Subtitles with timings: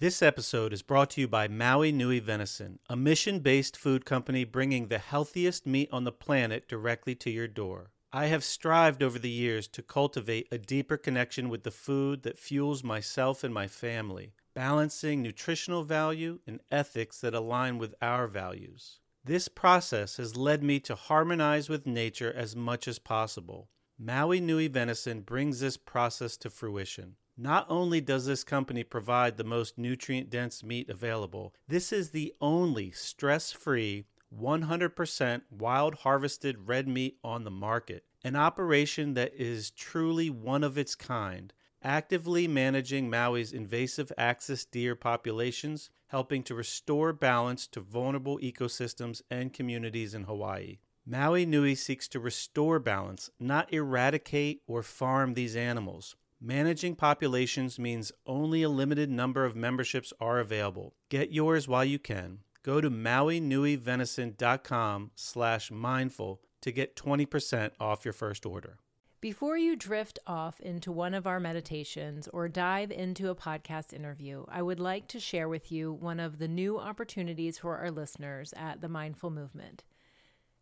[0.00, 4.44] This episode is brought to you by Maui Nui Venison, a mission based food company
[4.44, 7.90] bringing the healthiest meat on the planet directly to your door.
[8.12, 12.38] I have strived over the years to cultivate a deeper connection with the food that
[12.38, 19.00] fuels myself and my family, balancing nutritional value and ethics that align with our values.
[19.24, 23.68] This process has led me to harmonize with nature as much as possible.
[23.98, 27.16] Maui Nui Venison brings this process to fruition.
[27.40, 32.34] Not only does this company provide the most nutrient dense meat available, this is the
[32.40, 34.06] only stress free,
[34.36, 38.02] 100% wild harvested red meat on the market.
[38.24, 44.96] An operation that is truly one of its kind, actively managing Maui's invasive axis deer
[44.96, 50.78] populations, helping to restore balance to vulnerable ecosystems and communities in Hawaii.
[51.06, 56.16] Maui Nui seeks to restore balance, not eradicate or farm these animals.
[56.40, 60.94] Managing populations means only a limited number of memberships are available.
[61.08, 62.44] Get yours while you can.
[62.62, 68.78] Go to mauinuivenison.com slash mindful to get 20% off your first order.
[69.20, 74.44] Before you drift off into one of our meditations or dive into a podcast interview,
[74.48, 78.54] I would like to share with you one of the new opportunities for our listeners
[78.56, 79.82] at the Mindful Movement.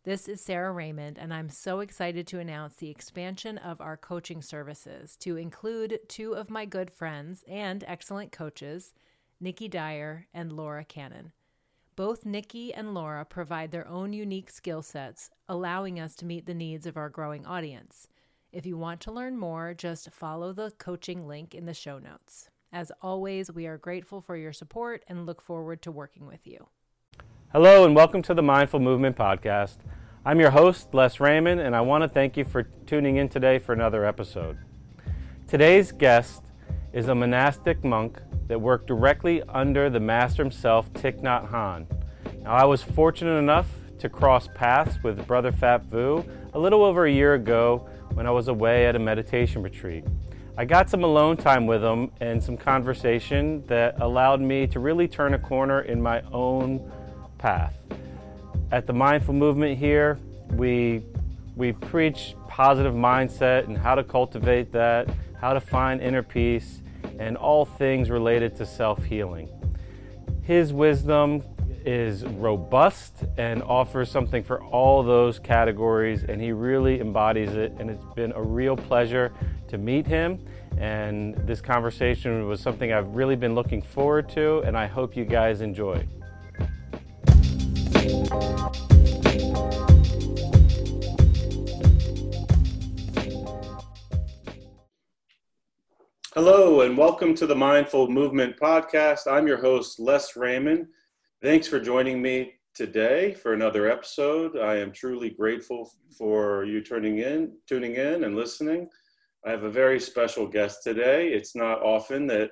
[0.07, 4.41] This is Sara Raymond, and I'm so excited to announce the expansion of our coaching
[4.41, 8.93] services to include two of my good friends and excellent coaches,
[9.41, 11.33] Nikki Dyer and Laura Cannon.
[11.97, 16.53] Both Nikki and Laura provide their own unique skill sets, allowing us to meet the
[16.53, 18.07] needs of our growing audience.
[18.53, 22.49] If you want to learn more, just follow the coaching link in the show notes.
[22.71, 26.69] As always, we are grateful for your support and look forward to working with you.
[27.53, 29.77] Hello, and welcome to the Mindful Movement Podcast.
[30.25, 33.57] I'm your host, Les Raymond, and I want to thank you for tuning in today
[33.57, 34.57] for another episode.
[35.47, 36.43] Today's guest
[36.91, 41.85] is a monastic monk that worked directly under the master himself, Thich Nhat Hanh.
[42.43, 47.05] Now, I was fortunate enough to cross paths with Brother Phap Vu a little over
[47.05, 50.03] a year ago when I was away at a meditation retreat.
[50.57, 55.07] I got some alone time with him and some conversation that allowed me to really
[55.07, 56.91] turn a corner in my own
[57.37, 57.73] path.
[58.71, 60.19] At the Mindful Movement here,
[60.51, 61.03] we,
[61.55, 65.09] we preach positive mindset and how to cultivate that,
[65.39, 66.81] how to find inner peace,
[67.19, 69.49] and all things related to self healing.
[70.43, 71.43] His wisdom
[71.85, 77.73] is robust and offers something for all those categories, and he really embodies it.
[77.79, 79.31] And it's been a real pleasure
[79.69, 80.45] to meet him.
[80.77, 85.25] And this conversation was something I've really been looking forward to, and I hope you
[85.25, 86.05] guys enjoy.
[96.33, 99.21] Hello, and welcome to the Mindful Movement Podcast.
[99.25, 100.85] I'm your host, Les Raymond.
[101.41, 104.55] Thanks for joining me today for another episode.
[104.55, 108.87] I am truly grateful for you tuning in, tuning in and listening.
[109.47, 111.29] I have a very special guest today.
[111.29, 112.51] It's not often that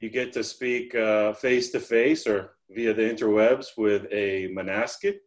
[0.00, 5.20] you get to speak uh, face to face or via the interwebs with a monastic,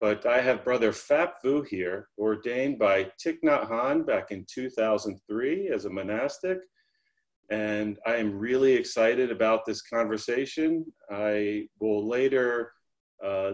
[0.00, 5.68] but I have Brother Phap Vu here, ordained by Thich Nhat Hanh back in 2003
[5.68, 6.58] as a monastic
[7.50, 10.84] and I am really excited about this conversation.
[11.10, 12.72] I will later
[13.24, 13.52] uh,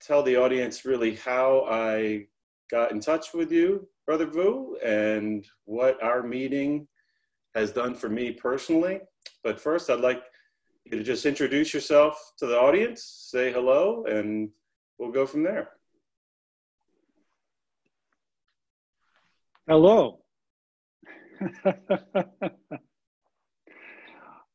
[0.00, 2.26] tell the audience really how I
[2.70, 6.86] got in touch with you, Brother Vu, and what our meeting
[7.54, 9.00] has done for me personally.
[9.42, 10.22] But first, I'd like
[10.84, 14.50] you to just introduce yourself to the audience, say hello, and
[14.98, 15.70] we'll go from there.
[19.66, 20.20] Hello.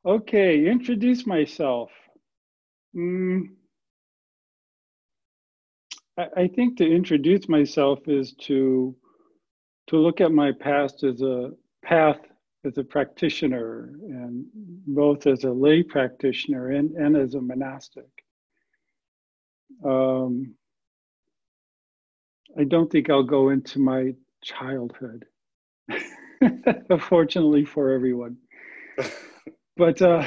[0.08, 1.90] Okay, introduce myself.
[2.96, 3.50] Mm,
[6.18, 8.96] I, I think to introduce myself is to
[9.88, 11.52] to look at my past as a
[11.84, 12.22] path
[12.66, 14.46] as a practitioner and
[14.88, 18.10] both as a lay practitioner and, and as a monastic.
[19.86, 20.56] Um,
[22.58, 24.14] I don't think I'll go into my
[24.44, 25.26] childhood,
[27.00, 28.38] fortunately for everyone.
[29.78, 30.26] but uh,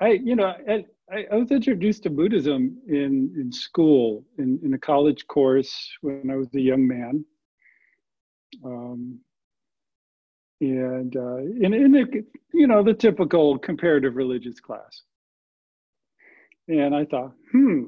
[0.00, 0.84] I, you know, I,
[1.30, 6.36] I, was introduced to Buddhism in in school in in a college course when I
[6.36, 7.24] was a young man,
[8.64, 9.20] um,
[10.60, 15.02] and uh, in in the you know the typical comparative religious class.
[16.68, 17.84] And I thought, hmm,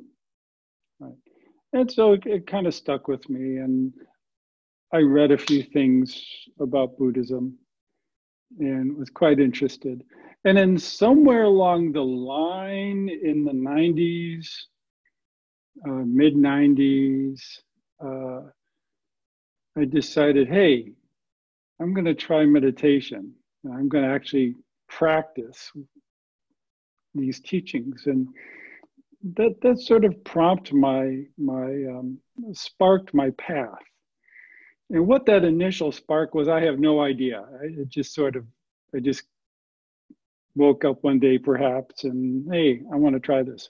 [1.73, 3.93] and so it, it kind of stuck with me, and
[4.93, 6.23] I read a few things
[6.61, 7.59] about Buddhism
[8.59, 10.03] and was quite interested.
[10.45, 14.49] and then somewhere along the line in the 90s,
[15.87, 17.41] uh, mid 90s,
[18.03, 18.43] uh,
[19.77, 20.93] I decided, hey,
[21.81, 23.35] I'm going to try meditation.
[23.65, 24.55] I'm going to actually
[24.89, 25.71] practice
[27.15, 28.29] these teachings, and
[29.37, 32.19] that that sort of prompted my my um,
[32.53, 33.83] sparked my path.
[34.91, 37.45] And what that initial spark was, I have no idea.
[37.61, 38.45] I it just sort of,
[38.95, 39.25] I just
[40.55, 43.69] woke up one day perhaps, and hey, I want to try this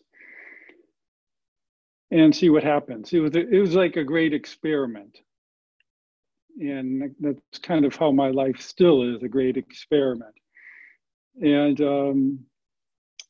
[2.11, 3.12] and see what happens.
[3.12, 5.19] It was it was like a great experiment
[6.58, 10.34] and that's kind of how my life still is a great experiment.
[11.40, 12.38] And um,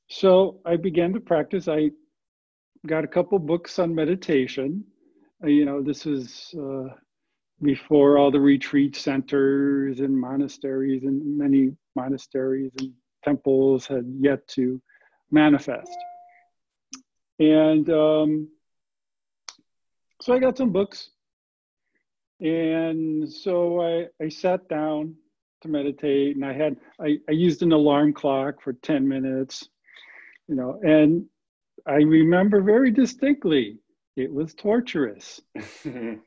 [0.08, 1.68] so I began to practice.
[1.68, 1.90] I
[2.86, 4.84] got a couple books on meditation.
[5.44, 6.88] Uh, you know, this is uh,
[7.62, 12.92] before all the retreat centers and monasteries, and many monasteries and
[13.24, 14.80] temples had yet to
[15.30, 15.96] manifest.
[17.38, 18.48] And um,
[20.22, 21.10] so I got some books
[22.40, 25.14] and so I, I sat down
[25.62, 29.68] to meditate and I had, I, I used an alarm clock for 10 minutes,
[30.46, 31.26] you know, and
[31.86, 33.78] I remember very distinctly
[34.16, 35.40] it was torturous.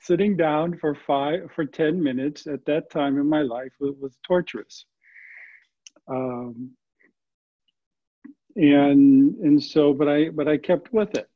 [0.00, 4.16] Sitting down for five, for 10 minutes at that time in my life it was
[4.26, 4.86] torturous.
[6.08, 6.72] Um,
[8.56, 11.26] and and so but i but i kept with it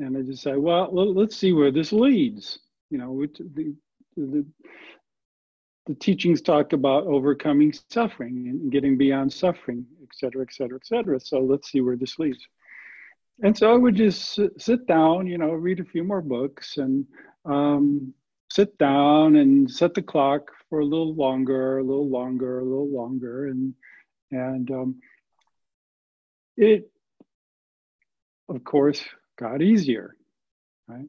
[0.00, 2.58] and i just said well let's see where this leads
[2.90, 3.24] you know,
[3.54, 3.74] the,
[4.16, 4.44] the,
[5.86, 10.86] the teachings talk about overcoming suffering and getting beyond suffering, et cetera, et cetera, et
[10.86, 11.20] cetera.
[11.20, 12.46] So let's see where this leads.
[13.42, 17.06] And so I would just sit down, you know, read a few more books and
[17.44, 18.12] um,
[18.50, 22.90] sit down and set the clock for a little longer, a little longer, a little
[22.90, 23.74] longer, and
[24.30, 24.96] and um,
[26.56, 26.90] it,
[28.48, 29.02] of course,
[29.38, 30.16] got easier,
[30.88, 31.06] right?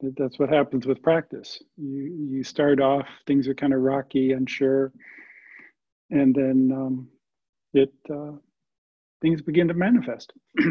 [0.00, 1.62] That's what happens with practice.
[1.76, 4.92] You you start off, things are kind of rocky, unsure,
[6.10, 7.08] and then um,
[7.72, 8.32] it uh,
[9.22, 10.32] things begin to manifest.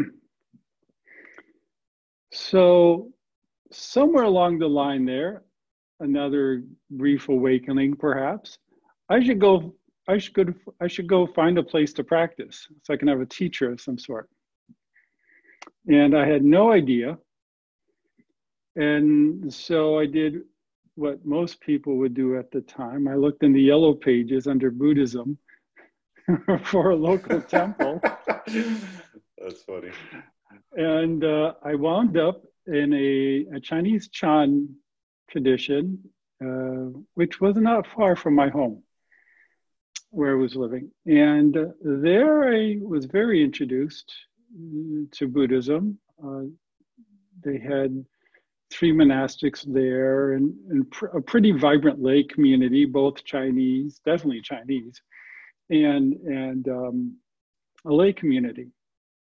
[2.32, 3.10] so
[3.72, 5.42] somewhere along the line there,
[6.00, 8.58] another brief awakening, perhaps.
[9.08, 9.74] I should go.
[10.08, 10.44] I should go.
[10.80, 13.80] I should go find a place to practice, so I can have a teacher of
[13.80, 14.28] some sort.
[15.88, 17.18] And I had no idea
[18.76, 20.42] and so I did
[20.94, 23.08] what most people would do at the time.
[23.08, 25.38] I looked in the yellow pages under Buddhism
[26.64, 28.00] for a local temple.
[28.46, 29.90] That's funny.
[30.72, 34.68] And uh, I wound up in a, a Chinese Chan
[35.30, 35.98] tradition,
[36.44, 38.82] uh, which was not far from my home
[40.10, 40.90] where I was living.
[41.04, 44.12] And uh, there I was very introduced
[45.12, 45.98] to Buddhism.
[46.24, 46.44] Uh,
[47.44, 48.04] they had
[48.70, 55.00] three monastics there and, and pr- a pretty vibrant lay community, both Chinese, definitely Chinese,
[55.70, 57.16] and and um,
[57.86, 58.68] a lay community.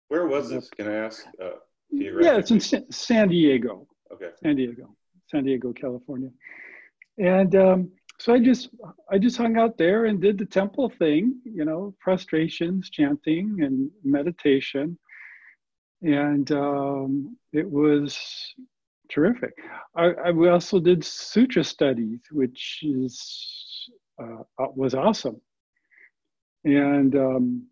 [0.09, 0.69] Where was this?
[0.69, 1.25] Can I ask?
[1.41, 1.51] Uh,
[1.91, 3.87] yeah, it's in San, San Diego.
[4.11, 4.29] Okay.
[4.41, 4.95] San Diego,
[5.27, 6.29] San Diego, California,
[7.17, 8.69] and um, so I just
[9.11, 13.89] I just hung out there and did the temple thing, you know, prostrations, chanting, and
[14.03, 14.97] meditation,
[16.01, 18.17] and um, it was
[19.09, 19.53] terrific.
[19.95, 23.89] I, I, we also did sutra studies, which is
[24.21, 25.39] uh, uh, was awesome,
[26.63, 27.67] and um,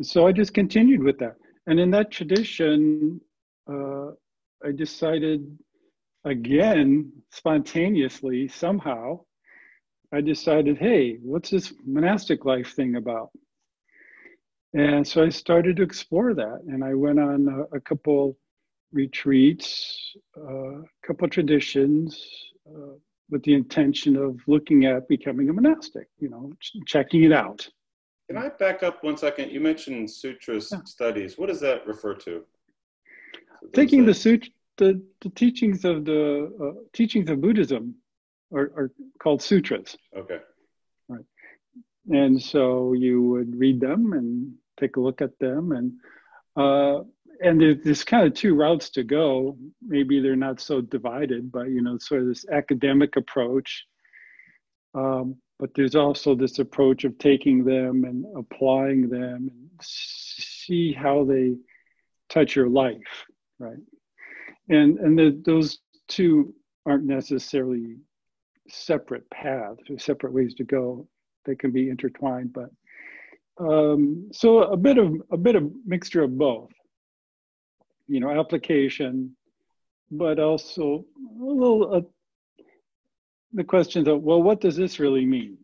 [0.00, 1.36] so I just continued with that.
[1.66, 3.20] And in that tradition,
[3.70, 4.08] uh,
[4.64, 5.58] I decided
[6.24, 9.20] again spontaneously somehow.
[10.14, 13.30] I decided, hey, what's this monastic life thing about?
[14.74, 18.36] And so I started to explore that, and I went on a, a couple
[18.92, 22.24] retreats, uh, a couple traditions,
[22.68, 22.94] uh,
[23.30, 27.68] with the intention of looking at becoming a monastic, you know, ch- checking it out.
[28.28, 29.50] Can I back up one second?
[29.50, 30.80] You mentioned sutras yeah.
[30.84, 31.38] studies.
[31.38, 32.44] What does that refer to?
[33.72, 37.94] Taking the sut the, the teachings of the uh, teachings of Buddhism
[38.52, 39.96] are, are called sutras.
[40.16, 40.38] Okay.
[41.08, 41.24] Right.
[42.10, 45.92] And so you would read them and take a look at them and
[46.56, 47.04] uh,
[47.42, 49.56] and there's kind of two routes to go.
[49.86, 53.84] Maybe they're not so divided, but you know, sort of this academic approach.
[54.94, 61.24] Um, but there's also this approach of taking them and applying them and see how
[61.24, 61.56] they
[62.28, 63.26] touch your life,
[63.58, 63.76] right?
[64.68, 66.54] And and the, those two
[66.86, 67.96] aren't necessarily
[68.68, 71.06] separate paths or separate ways to go.
[71.44, 72.70] They can be intertwined, but
[73.58, 76.70] um, so a bit of a bit of mixture of both.
[78.12, 79.34] You know, application,
[80.10, 81.06] but also
[81.40, 82.00] a little uh,
[83.54, 85.56] the questions of well, what does this really mean?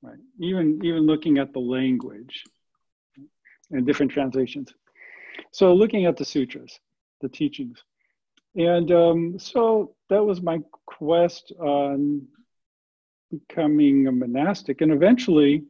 [0.00, 0.22] Right.
[0.40, 2.44] Even even looking at the language
[3.72, 4.72] and different translations.
[5.50, 6.78] So looking at the sutras,
[7.20, 7.82] the teachings,
[8.54, 12.28] and um, so that was my quest on
[13.28, 15.64] becoming a monastic, and eventually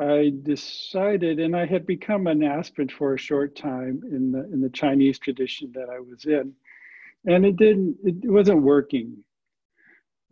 [0.00, 4.60] I decided, and I had become an aspirant for a short time in the in
[4.60, 6.52] the Chinese tradition that I was in,
[7.26, 9.16] and it didn't, it wasn't working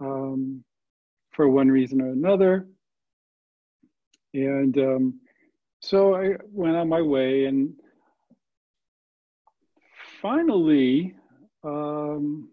[0.01, 0.63] um,
[1.33, 2.69] for one reason or another,
[4.35, 5.21] and um,
[5.81, 7.75] so I went on my way, and
[10.23, 11.17] finally,
[11.65, 12.51] um,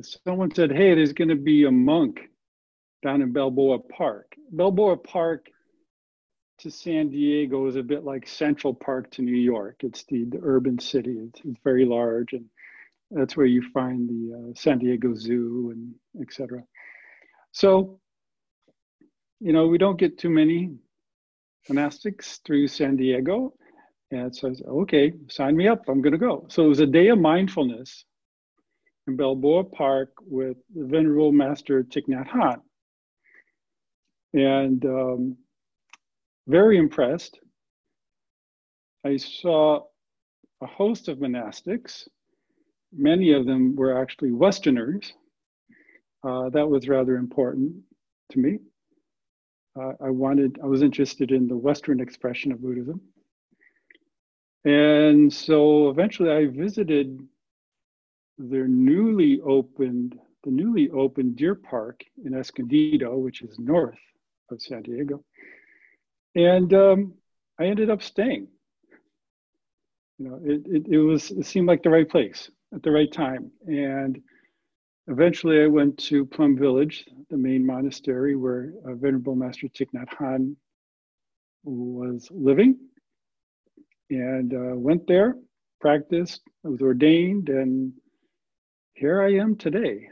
[0.00, 2.31] someone said, "Hey, there's going to be a monk."
[3.02, 4.34] Down in Balboa Park.
[4.50, 5.50] Balboa Park
[6.60, 9.80] to San Diego is a bit like Central Park to New York.
[9.80, 11.18] It's the, the urban city.
[11.18, 12.44] It's, it's, very large, and
[13.10, 16.62] that's where you find the uh, San Diego Zoo and etc.
[17.50, 17.98] So,
[19.40, 20.70] you know, we don't get too many
[21.68, 23.54] monastics through San Diego.
[24.12, 25.88] And so I said, okay, sign me up.
[25.88, 26.46] I'm going to go.
[26.48, 28.04] So it was a day of mindfulness
[29.06, 32.60] in Balboa Park with the Venerable Master Thich Nhat Hanh
[34.32, 35.36] and um,
[36.46, 37.38] very impressed.
[39.04, 39.84] I saw
[40.62, 42.08] a host of monastics.
[42.92, 45.12] Many of them were actually Westerners.
[46.24, 47.74] Uh, that was rather important
[48.30, 48.58] to me.
[49.78, 53.00] Uh, I wanted, I was interested in the Western expression of Buddhism.
[54.64, 57.20] And so eventually I visited
[58.38, 63.98] their newly opened, the newly opened deer park in Escondido, which is north
[64.52, 65.24] of San Diego.
[66.34, 67.14] And um,
[67.58, 68.48] I ended up staying.
[70.18, 73.10] You know, it, it, it, was, it seemed like the right place at the right
[73.10, 73.50] time.
[73.66, 74.22] And
[75.08, 80.08] eventually I went to Plum Village, the main monastery where uh, Venerable Master Thich Nhat
[80.08, 80.56] Hanh
[81.64, 82.78] was living.
[84.10, 85.36] And uh, went there,
[85.80, 87.92] practiced, was ordained, and
[88.92, 90.08] here I am today.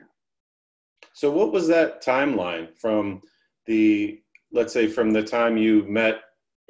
[1.12, 3.20] So, what was that timeline from
[3.66, 6.23] the let's say from the time you met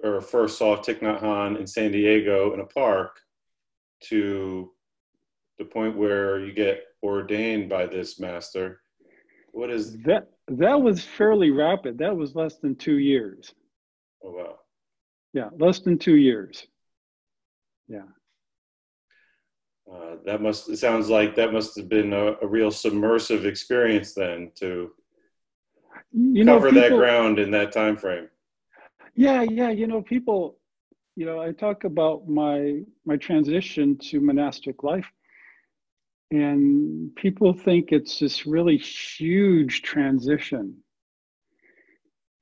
[0.03, 3.21] or first saw Thich Nhat Hanh in San Diego in a park
[4.05, 4.73] to
[5.59, 8.81] the point where you get ordained by this master,
[9.53, 10.29] what is that?
[10.49, 11.99] That was fairly rapid.
[11.99, 13.53] That was less than two years.
[14.25, 14.59] Oh wow!
[15.33, 16.67] Yeah, less than two years.
[17.89, 18.03] Yeah.
[19.93, 20.69] Uh, that must.
[20.69, 24.93] It sounds like that must have been a, a real submersive experience then to
[26.13, 28.29] you know, cover people, that ground in that time frame.
[29.15, 29.71] Yeah, yeah.
[29.71, 30.57] You know, people.
[31.17, 35.11] You know, I talk about my my transition to monastic life,
[36.31, 40.77] and people think it's this really huge transition.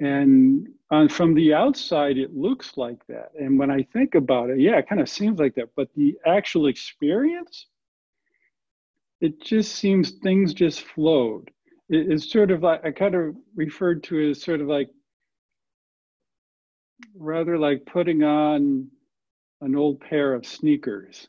[0.01, 3.33] And on, from the outside, it looks like that.
[3.35, 5.71] And when I think about it, yeah, it kind of seems like that.
[5.75, 7.67] But the actual experience,
[9.21, 11.51] it just seems things just flowed
[11.89, 14.89] it's sort of like I kind of referred to it as sort of like
[17.17, 18.89] rather like putting on
[19.61, 21.27] an old pair of sneakers.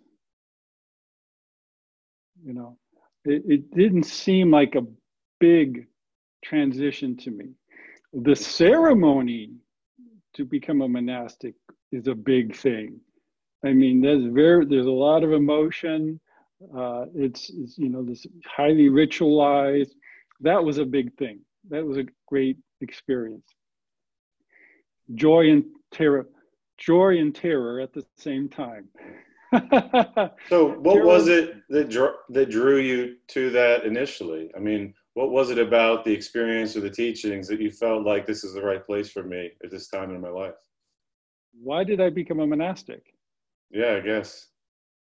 [2.43, 2.77] You know,
[3.25, 4.85] it, it didn't seem like a
[5.39, 5.87] big
[6.43, 7.45] transition to me.
[8.13, 9.51] The ceremony
[10.35, 11.55] to become a monastic
[11.91, 12.99] is a big thing.
[13.65, 16.19] I mean, there's very there's a lot of emotion.
[16.77, 19.93] Uh, it's, it's you know this highly ritualized
[20.41, 21.39] that was a big thing.
[21.69, 23.45] That was a great experience.
[25.15, 26.27] Joy and terror,
[26.77, 28.87] joy and terror at the same time.
[30.49, 34.51] so, what terror, was it that drew, that drew you to that initially?
[34.55, 38.25] I mean, what was it about the experience or the teachings that you felt like
[38.25, 40.55] this is the right place for me at this time in my life?
[41.61, 43.01] Why did I become a monastic?
[43.71, 44.47] Yeah, I guess.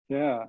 [0.10, 0.46] Yeah.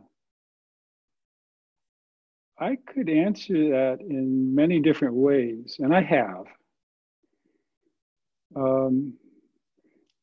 [2.60, 6.46] I could answer that in many different ways, and I have.
[8.56, 9.14] Um,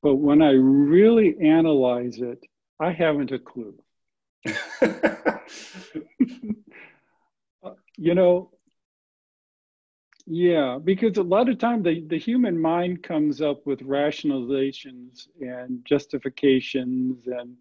[0.02, 2.44] but when I really analyze it,
[2.80, 3.76] I haven't a clue.
[7.98, 8.52] you know,
[10.28, 15.86] yeah, because a lot of time the, the human mind comes up with rationalizations and
[15.86, 17.56] justifications and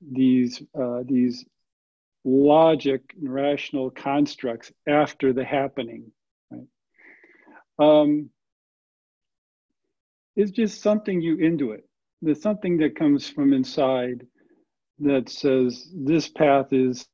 [0.00, 1.44] these uh, these
[2.24, 6.12] logic and rational constructs after the happening.
[6.50, 6.66] Right?
[7.78, 8.30] Um,
[10.36, 11.84] is just something you into it.
[12.22, 14.26] There's something that comes from inside
[15.00, 17.06] that says this path is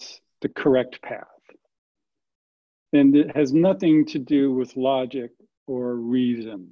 [0.42, 1.24] the correct path.
[2.92, 5.30] And it has nothing to do with logic
[5.66, 6.68] or reason.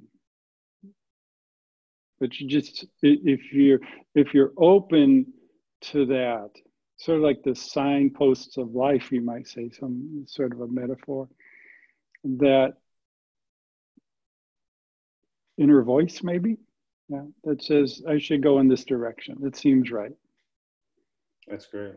[2.19, 3.79] But you just if you're
[4.15, 5.33] if you're open
[5.81, 6.49] to that,
[7.05, 11.29] sort of like the signposts of life, you might say, some sort of a metaphor,
[12.23, 12.73] that
[15.57, 16.57] inner voice maybe
[17.07, 19.37] yeah, that says I should go in this direction.
[19.43, 20.11] It seems right.
[21.47, 21.95] That's great.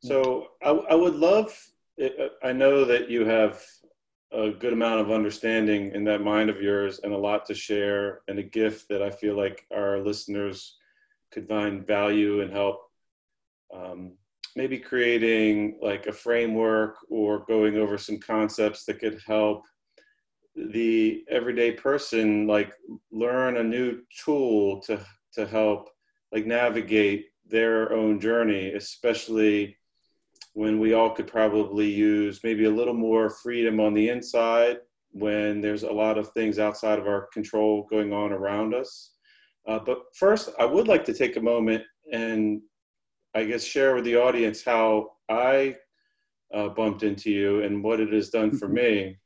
[0.00, 1.56] So I, I would love,
[2.42, 3.62] I know that you have
[4.32, 8.22] a good amount of understanding in that mind of yours and a lot to share
[8.26, 10.76] and a gift that I feel like our listeners
[11.30, 12.80] could find value and help
[13.72, 14.14] um,
[14.56, 19.64] maybe creating like a framework or going over some concepts that could help
[20.54, 22.74] the everyday person like
[23.10, 25.00] learn a new tool to
[25.32, 25.88] to help
[26.30, 29.76] like navigate their own journey especially
[30.54, 34.78] when we all could probably use maybe a little more freedom on the inside
[35.12, 39.12] when there's a lot of things outside of our control going on around us.
[39.66, 41.82] Uh, but first i would like to take a moment
[42.12, 42.60] and
[43.34, 45.74] i guess share with the audience how i
[46.52, 49.16] uh, bumped into you and what it has done for me.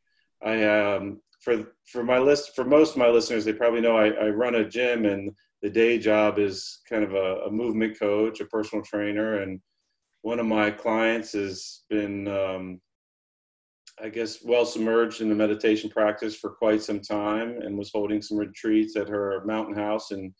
[0.42, 4.08] I um, for for my list for most of my listeners, they probably know I,
[4.08, 5.30] I run a gym, and
[5.62, 9.60] the day job is kind of a, a, movement coach, a personal trainer, and
[10.22, 12.80] one of my clients has been, um,
[14.02, 18.20] I guess, well submerged in the meditation practice for quite some time, and was holding
[18.20, 20.34] some retreats at her mountain house in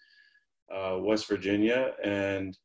[0.73, 2.57] uh, West Virginia, and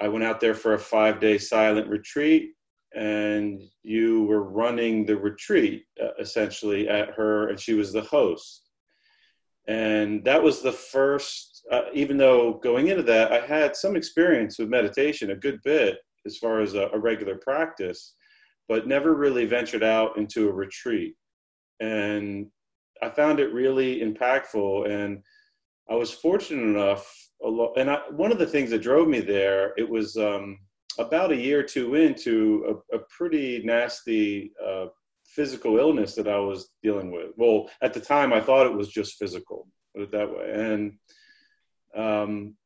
[0.00, 2.54] I went out there for a five day silent retreat
[2.94, 8.62] and you were running the retreat uh, essentially at her, and she was the host.
[9.66, 14.58] And that was the first, uh, even though going into that, I had some experience
[14.58, 18.14] with meditation, a good bit as far as a, a regular practice,
[18.68, 21.16] but never really ventured out into a retreat.
[21.80, 22.46] And
[23.02, 24.88] I found it really impactful.
[24.88, 25.22] And
[25.90, 27.10] I was fortunate enough,
[27.76, 30.58] and I, one of the things that drove me there, it was um,
[30.98, 34.86] about a year or two into a, a pretty nasty uh,
[35.26, 37.32] physical illness that I was dealing with.
[37.36, 40.50] Well, at the time, I thought it was just physical, put it that way.
[40.54, 40.98] And
[41.96, 42.56] um,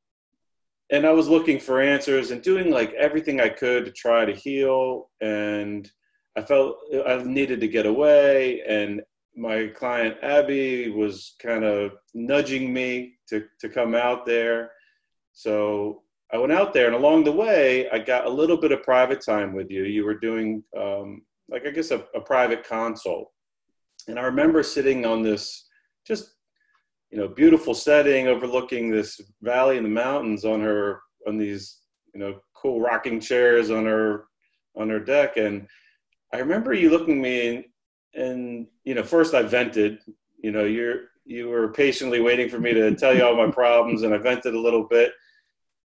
[0.91, 4.33] and I was looking for answers and doing like everything I could to try to
[4.33, 5.11] heal.
[5.21, 5.91] And
[6.37, 8.62] I felt I needed to get away.
[8.67, 9.03] And
[9.37, 14.73] my client Abby was kind of nudging me to to come out there.
[15.33, 18.83] So I went out there, and along the way, I got a little bit of
[18.83, 19.85] private time with you.
[19.85, 23.31] You were doing, um, like, I guess, a, a private consult.
[24.09, 25.69] And I remember sitting on this
[26.07, 26.35] just,
[27.11, 31.79] you know, beautiful setting overlooking this valley in the mountains on her, on these,
[32.14, 34.25] you know, cool rocking chairs on her,
[34.77, 35.38] on her deck.
[35.38, 35.67] And
[36.35, 37.64] I remember you looking at me and,
[38.14, 40.01] and, you know, first I vented,
[40.43, 44.03] you know, you're, you were patiently waiting for me to tell you all my problems,
[44.03, 45.12] and I vented a little bit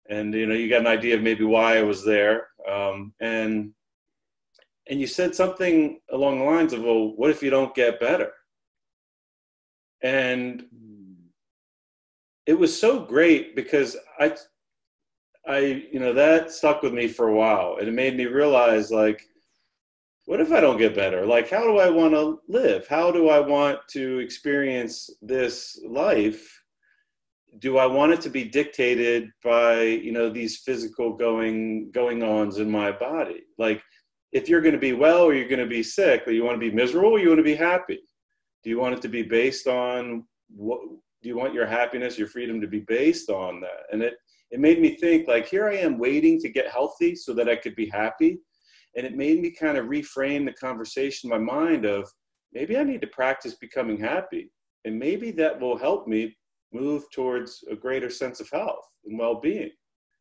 [0.10, 3.74] and you know you got an idea of maybe why I was there, um, and
[4.90, 8.32] and you said something along the lines of, "Well, what if you don't get better?"
[10.02, 10.66] And
[12.46, 14.36] it was so great because I,
[15.46, 15.60] I
[15.92, 19.28] you know that stuck with me for a while, and it made me realize like.
[20.28, 21.26] What if I don't get better?
[21.26, 22.88] Like, how do I want to live?
[22.88, 26.58] How do I want to experience this life?
[27.60, 32.60] do I want it to be dictated by you know these physical going going ons
[32.60, 33.44] in my body?
[33.58, 33.82] Like,
[34.32, 36.56] if you're going to be well or you're going to be sick, or you want
[36.56, 38.00] to be miserable or you want to be happy?
[38.64, 40.82] Do you want it to be based on what?
[41.24, 43.86] Do you want your happiness, your freedom to be based on that?
[43.92, 44.16] And it
[44.52, 47.56] it made me think like here I am waiting to get healthy so that I
[47.56, 48.40] could be happy,
[48.98, 52.10] and it made me kind of reframe the conversation in my mind of
[52.52, 54.52] maybe I need to practice becoming happy,
[54.84, 56.36] and maybe that will help me
[56.74, 59.72] move towards a greater sense of health and well-being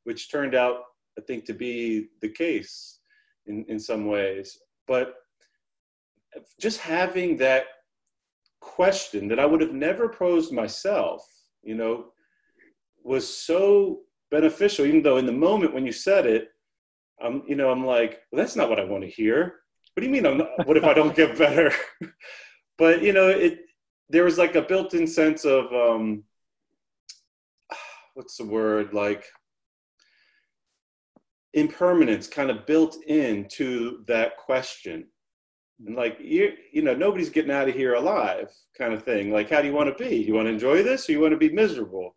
[0.04, 0.76] which turned out
[1.18, 3.00] i think to be the case
[3.46, 4.58] in, in some ways.
[4.86, 5.14] But
[6.60, 7.64] just having that
[8.60, 11.24] question that i would have never posed myself
[11.62, 12.06] you know
[13.04, 16.48] was so beneficial even though in the moment when you said it
[17.22, 19.60] i'm you know i'm like well, that's not what i want to hear.
[19.94, 21.72] What do you mean i'm not, what if i don't get better?
[22.78, 23.60] But you know it
[24.08, 26.24] there was like a built-in sense of um,
[28.14, 28.92] what's the word?
[28.92, 29.24] Like
[31.54, 35.06] impermanence kind of built into that question.
[35.84, 39.30] And like you you know nobody's getting out of here alive kind of thing.
[39.30, 40.16] Like how do you want to be?
[40.16, 42.14] You want to enjoy this or you want to be miserable?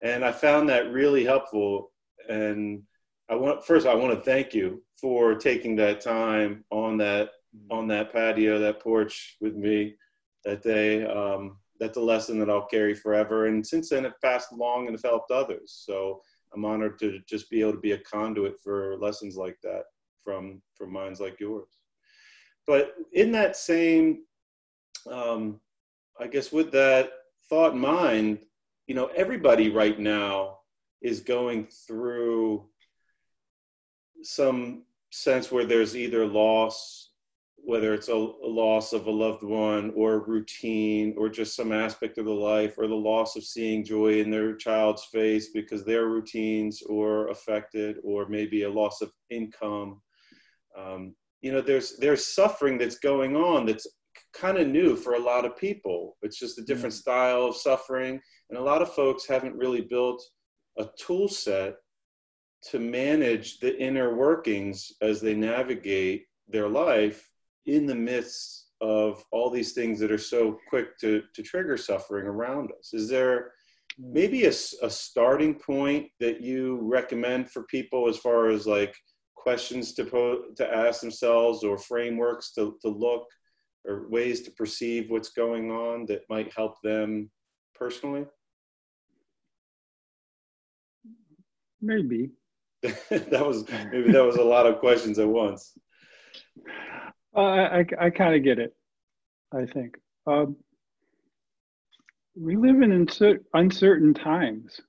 [0.00, 1.90] And i found that really helpful.
[2.28, 2.82] And
[3.30, 7.30] i want first i want to thank you for taking that time on that
[7.70, 9.94] on that patio that porch with me
[10.44, 11.04] that day.
[11.04, 13.46] Um, that's a lesson that i'll carry forever.
[13.46, 15.82] And since then it passed along and it's helped others.
[15.86, 16.20] So
[16.54, 19.84] i'm honored to just be able to be a conduit for lessons like that
[20.24, 21.68] from from minds like yours.
[22.66, 24.24] But in that same,
[25.10, 25.60] um,
[26.20, 27.12] I guess, with that
[27.48, 28.40] thought in mind,
[28.86, 30.58] you know, everybody right now
[31.00, 32.66] is going through
[34.22, 37.12] some sense where there's either loss,
[37.56, 42.18] whether it's a, a, loss of a loved one or routine or just some aspect
[42.18, 46.06] of the life or the loss of seeing joy in their child's face because their
[46.06, 50.00] routines are affected or maybe a loss of income.
[50.76, 53.86] Um, you know there's there's suffering that's going on that's
[54.32, 56.98] kind of new for a lot of people it's just a different mm.
[56.98, 60.22] style of suffering and a lot of folks haven't really built
[60.78, 61.76] a tool set
[62.70, 67.30] to manage the inner workings as they navigate their life
[67.66, 72.26] in the midst of all these things that are so quick to, to trigger suffering
[72.26, 72.92] around us.
[72.92, 73.52] Is there
[73.98, 78.94] maybe a, a starting point that you recommend for people as far as like
[79.36, 83.26] questions to po- to ask themselves or frameworks to, to look
[83.86, 87.30] or ways to perceive what's going on that might help them
[87.74, 88.26] personally?
[91.80, 92.30] Maybe
[93.10, 95.76] that was maybe that was a lot of questions at once.
[97.36, 98.74] Uh, i, I kind of get it
[99.52, 99.96] i think.
[100.26, 100.56] Um,
[102.36, 104.80] we live in uncer- uncertain times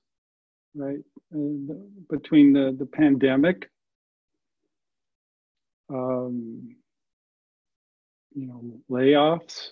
[0.74, 0.98] right?
[1.34, 1.74] Uh,
[2.08, 3.68] between the, the pandemic
[5.92, 6.76] um,
[8.34, 9.70] you know, layoffs,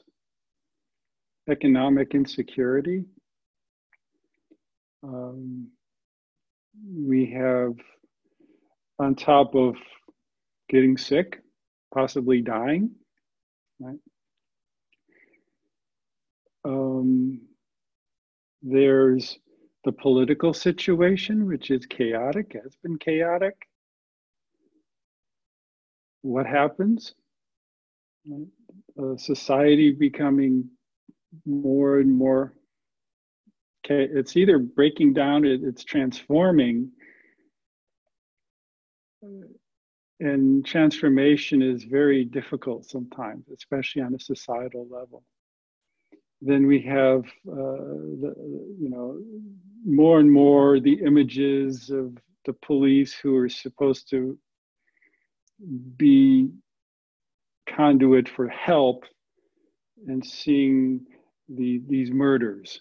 [1.49, 3.05] economic insecurity.
[5.03, 5.69] Um,
[6.93, 7.75] we have,
[8.99, 9.77] on top of
[10.69, 11.41] getting sick,
[11.95, 12.91] possibly dying,
[13.81, 13.99] right?
[16.65, 17.41] Um,
[18.63, 19.39] there's
[19.85, 23.55] the political situation, which is chaotic, has been chaotic
[26.23, 27.15] what happens?
[28.31, 30.69] Uh, society becoming
[31.47, 32.55] more and more
[33.85, 36.91] okay it's either breaking down it, it's transforming
[40.21, 45.23] and transformation is very difficult sometimes especially on a societal level.
[46.41, 47.89] Then we have uh,
[48.23, 48.35] the,
[48.81, 49.19] you know
[49.85, 54.39] more and more the images of the police who are supposed to
[55.97, 56.51] be
[57.67, 59.05] conduit for help
[60.07, 61.05] and seeing
[61.49, 62.81] the these murders.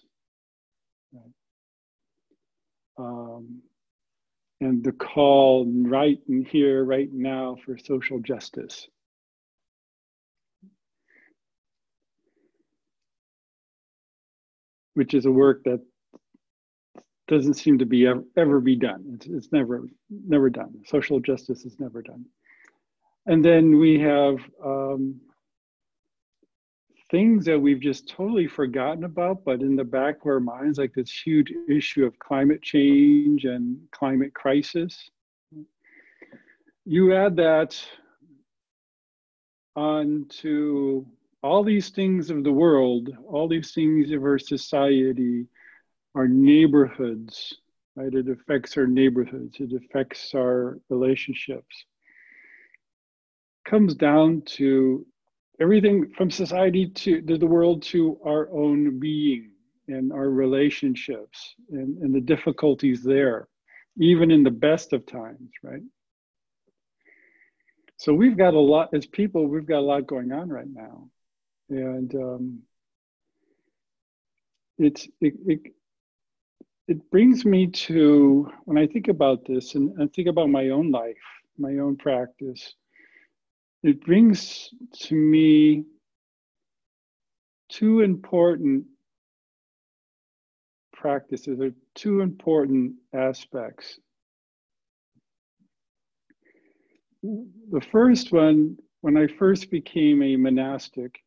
[2.96, 3.62] Um,
[4.60, 8.88] and the call right in here right now for social justice.
[14.94, 15.80] Which is a work that
[17.28, 19.04] doesn't seem to be ever, ever be done.
[19.14, 20.82] It's, it's never never done.
[20.86, 22.24] Social justice is never done.
[23.26, 25.20] And then we have um,
[27.10, 30.92] things that we've just totally forgotten about, but in the back of our minds, like
[30.94, 35.10] this huge issue of climate change and climate crisis.
[36.84, 37.80] You add that
[39.74, 41.04] onto
[41.42, 45.46] all these things of the world, all these things of our society,
[46.14, 47.54] our neighborhoods,
[47.94, 48.12] right?
[48.12, 51.84] It affects our neighborhoods, it affects our relationships
[53.68, 55.04] comes down to
[55.60, 59.50] everything from society to, the world to our own being
[59.88, 63.48] and our relationships and, and the difficulties there,
[63.98, 65.82] even in the best of times, right?
[67.96, 71.08] So we've got a lot, as people, we've got a lot going on right now.
[71.70, 72.58] And um,
[74.78, 75.60] it's, it, it,
[76.86, 80.92] it brings me to, when I think about this and I think about my own
[80.92, 81.16] life,
[81.58, 82.74] my own practice,
[83.82, 85.84] it brings to me
[87.68, 88.84] two important
[90.92, 93.98] practices or two important aspects.
[97.22, 101.20] The first one, when I first became a monastic,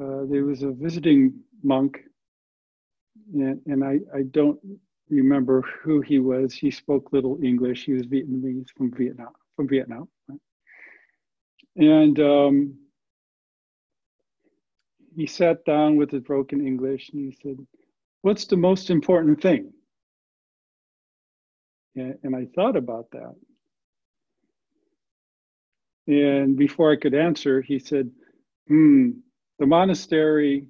[0.00, 2.00] uh, there was a visiting monk,
[3.32, 4.58] and, and I, I don't
[5.08, 6.52] remember who he was.
[6.52, 7.84] He spoke little English.
[7.84, 9.32] He was Vietnamese from Vietnam.
[9.56, 10.38] From Vietnam, right?
[11.76, 12.78] And um,
[15.16, 17.58] he sat down with his broken English and he said,
[18.22, 19.72] What's the most important thing?
[21.96, 23.34] And, I thought about that.
[26.06, 28.10] And before I could answer, he said,
[28.68, 29.10] Hmm,
[29.58, 30.66] the monastery,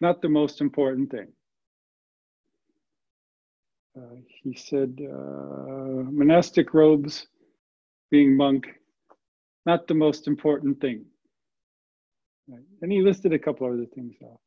[0.00, 1.28] not the most important thing.
[3.96, 7.26] Uh, he said, uh, monastic robes,
[8.10, 8.66] being monk,
[9.70, 11.04] not the most important thing.
[12.48, 12.68] Right.
[12.82, 14.40] And he listed a couple other things off.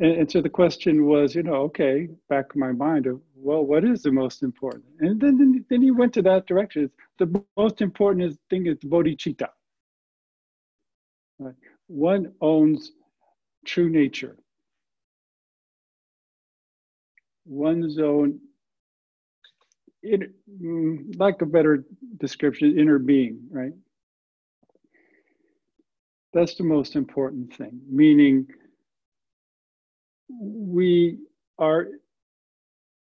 [0.00, 3.62] And, and, so the question was, you know, okay, back in my mind of, well,
[3.70, 4.84] what is the most important?
[5.00, 6.90] And then, then, then he went to that direction.
[7.18, 9.48] The most important thing is bodhicitta.
[11.38, 11.54] Right.
[11.88, 12.92] One owns
[13.66, 14.36] true nature.
[17.44, 18.40] One's own,
[20.02, 20.32] it,
[20.62, 21.84] mm, like a better
[22.18, 23.72] description, inner being, right?
[26.32, 28.46] That's the most important thing, meaning
[30.28, 31.18] we
[31.58, 31.88] are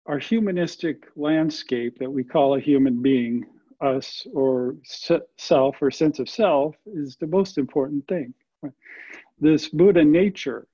[0.07, 3.45] our humanistic landscape that we call a human being,
[3.81, 4.77] us or
[5.37, 8.35] self or sense of self, is the most important thing.
[9.39, 10.67] This Buddha nature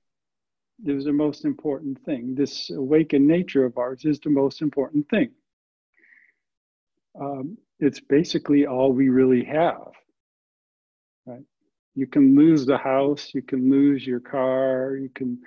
[0.85, 2.35] is the most important thing.
[2.35, 5.31] This awakened nature of ours is the most important thing.
[7.21, 9.93] Um, it's basically all we really have.
[11.27, 11.45] Right?
[11.95, 15.41] You can lose the house, you can lose your car, you can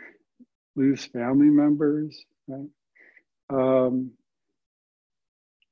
[0.76, 2.70] lose family members, right?
[3.52, 4.12] Um,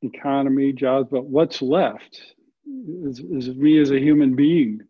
[0.02, 2.22] economy, jobs, but what's left
[3.06, 4.82] is, is me as a human being,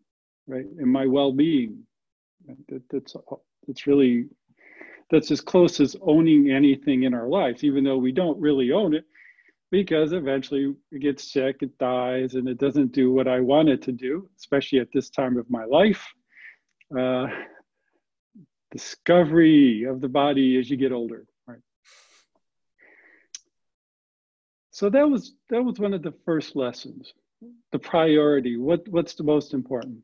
[0.47, 0.65] right?
[0.65, 1.83] And my well-being.
[2.69, 3.15] That, that's
[3.67, 4.27] that's really
[5.11, 8.93] that's as close as owning anything in our lives, even though we don't really own
[8.93, 9.05] it,
[9.71, 13.81] because eventually it gets sick, it dies, and it doesn't do what I want it
[13.83, 16.05] to do, especially at this time of my life.
[16.97, 17.27] Uh,
[18.71, 21.25] discovery of the body as you get older
[24.77, 27.11] so that was that was one of the first lessons
[27.71, 29.97] the priority what what's the most important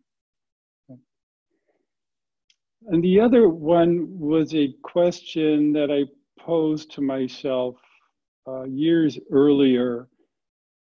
[2.87, 6.01] and the other one was a question that i
[6.41, 7.75] posed to myself
[8.47, 10.07] uh, years earlier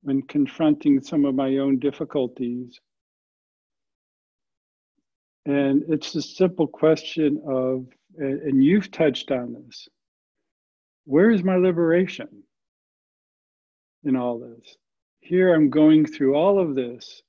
[0.02, 2.80] when confronting some of my own difficulties
[5.46, 7.86] and it's a simple question of,
[8.18, 9.88] and you've touched on this
[11.06, 12.28] where is my liberation
[14.04, 14.76] in all this?
[15.20, 17.22] Here I'm going through all of this.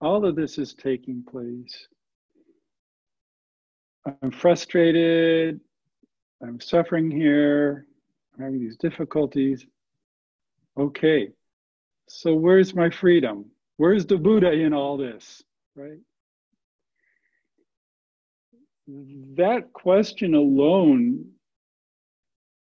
[0.00, 1.86] All of this is taking place.
[4.22, 5.60] I'm frustrated.
[6.42, 7.86] I'm suffering here.
[8.40, 9.66] Having these difficulties.
[10.78, 11.28] Okay,
[12.08, 13.50] so where's my freedom?
[13.76, 15.42] Where's the Buddha in all this,
[15.74, 15.98] right?
[19.36, 21.24] that question alone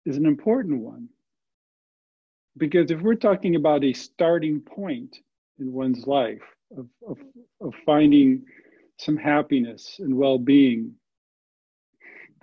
[0.05, 1.09] is an important one.
[2.57, 5.17] Because if we're talking about a starting point
[5.59, 6.43] in one's life
[6.77, 7.17] of, of,
[7.62, 8.43] of finding
[8.99, 10.93] some happiness and well being,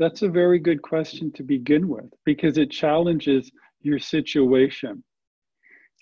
[0.01, 5.05] that's a very good question to begin with because it challenges your situation.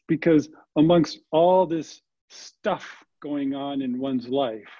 [0.06, 4.70] Because amongst all this stuff going on in one's life,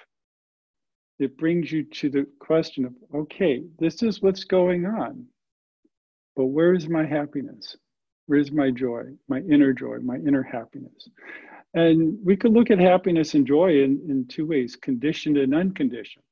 [1.19, 5.25] it brings you to the question of okay, this is what's going on,
[6.37, 7.75] but where is my happiness?
[8.27, 11.09] Where's my joy, my inner joy, my inner happiness?
[11.73, 16.23] And we could look at happiness and joy in, in two ways conditioned and unconditioned.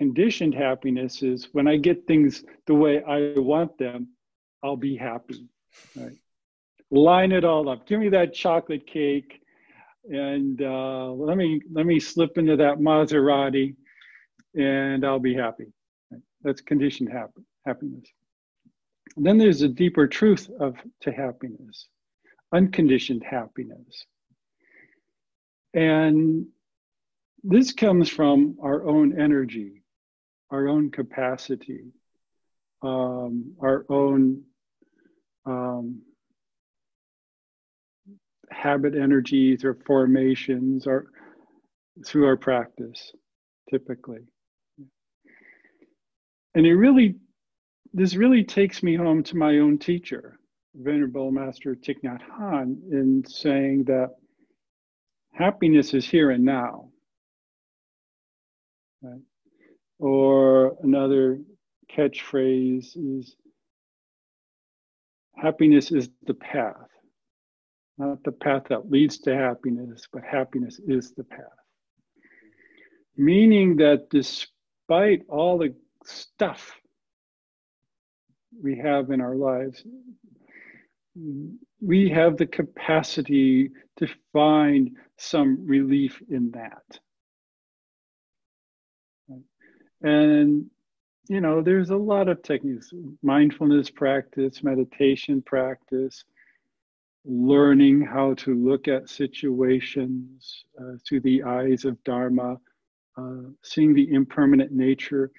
[0.00, 4.08] Conditioned happiness is when I get things the way I want them,
[4.64, 5.46] I'll be happy.
[5.94, 6.18] Right?
[6.90, 7.86] Line it all up.
[7.86, 9.40] Give me that chocolate cake
[10.08, 13.76] and uh, let me let me slip into that Maserati,
[14.54, 15.66] and I'll be happy.
[16.42, 17.10] That's conditioned
[17.66, 18.08] happiness.
[19.16, 21.88] And then there's a deeper truth of to happiness,
[22.52, 24.06] unconditioned happiness,
[25.74, 26.46] and
[27.42, 29.79] this comes from our own energy,
[30.50, 31.92] our own capacity,
[32.82, 34.42] um, our own
[35.46, 36.02] um,
[38.50, 41.10] habit energies or formations or
[42.04, 43.12] through our practice,
[43.70, 44.20] typically.
[46.54, 47.16] And it really,
[47.92, 50.38] this really takes me home to my own teacher,
[50.74, 54.16] Venerable Master Thich Nhat Hanh, in saying that
[55.32, 56.90] happiness is here and now.
[59.02, 59.20] Right?
[60.00, 61.40] Or another
[61.92, 63.36] catchphrase is
[65.36, 66.88] happiness is the path
[67.98, 71.44] not the path that leads to happiness, but happiness is the path.
[73.16, 76.80] meaning that despite all the stuff
[78.62, 79.84] we have in our lives,
[81.80, 87.00] we have the capacity to find some relief in that.
[90.02, 90.66] And,
[91.28, 96.24] you know, there's a lot of techniques mindfulness practice, meditation practice,
[97.24, 102.56] learning how to look at situations uh, through the eyes of Dharma,
[103.18, 105.30] uh, seeing the impermanent nature.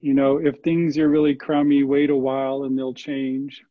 [0.00, 3.62] You know, if things are really crummy, wait a while and they'll change.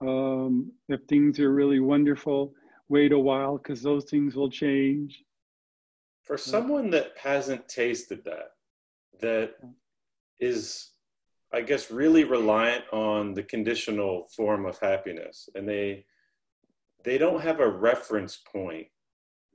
[0.00, 2.54] Um, if things are really wonderful,
[2.88, 5.22] wait a while because those things will change.
[6.22, 8.51] For someone that hasn't tasted that,
[9.20, 9.54] that
[10.40, 10.90] is,
[11.52, 16.04] I guess, really reliant on the conditional form of happiness, and they
[17.04, 18.86] they don't have a reference point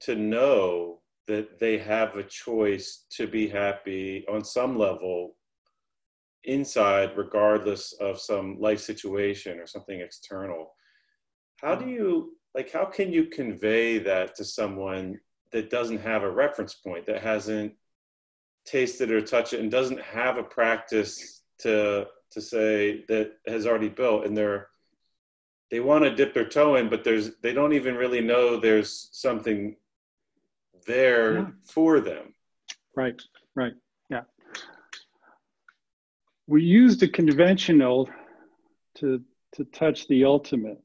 [0.02, 5.36] to know that they have a choice to be happy on some level
[6.44, 10.74] inside regardless of some life situation or something external.
[11.58, 15.20] How do you like how can you convey that to someone
[15.52, 17.74] that doesn't have a reference point that hasn't
[18.68, 23.90] tasted or touch it and doesn't have a practice to to say that has already
[23.90, 24.68] built and they're
[25.72, 29.10] they want to dip their toe in but there's they don't even really know there's
[29.12, 29.76] something
[30.86, 31.46] there yeah.
[31.64, 32.34] for them.
[32.96, 33.20] Right
[33.56, 33.74] right
[34.10, 34.22] yeah.
[36.46, 38.10] We use the conventional
[38.96, 39.22] to
[39.54, 40.82] to touch the ultimate.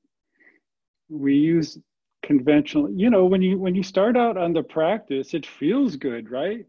[1.09, 1.79] We use
[2.25, 6.31] conventional you know when you when you start out on the practice it feels good
[6.31, 6.65] right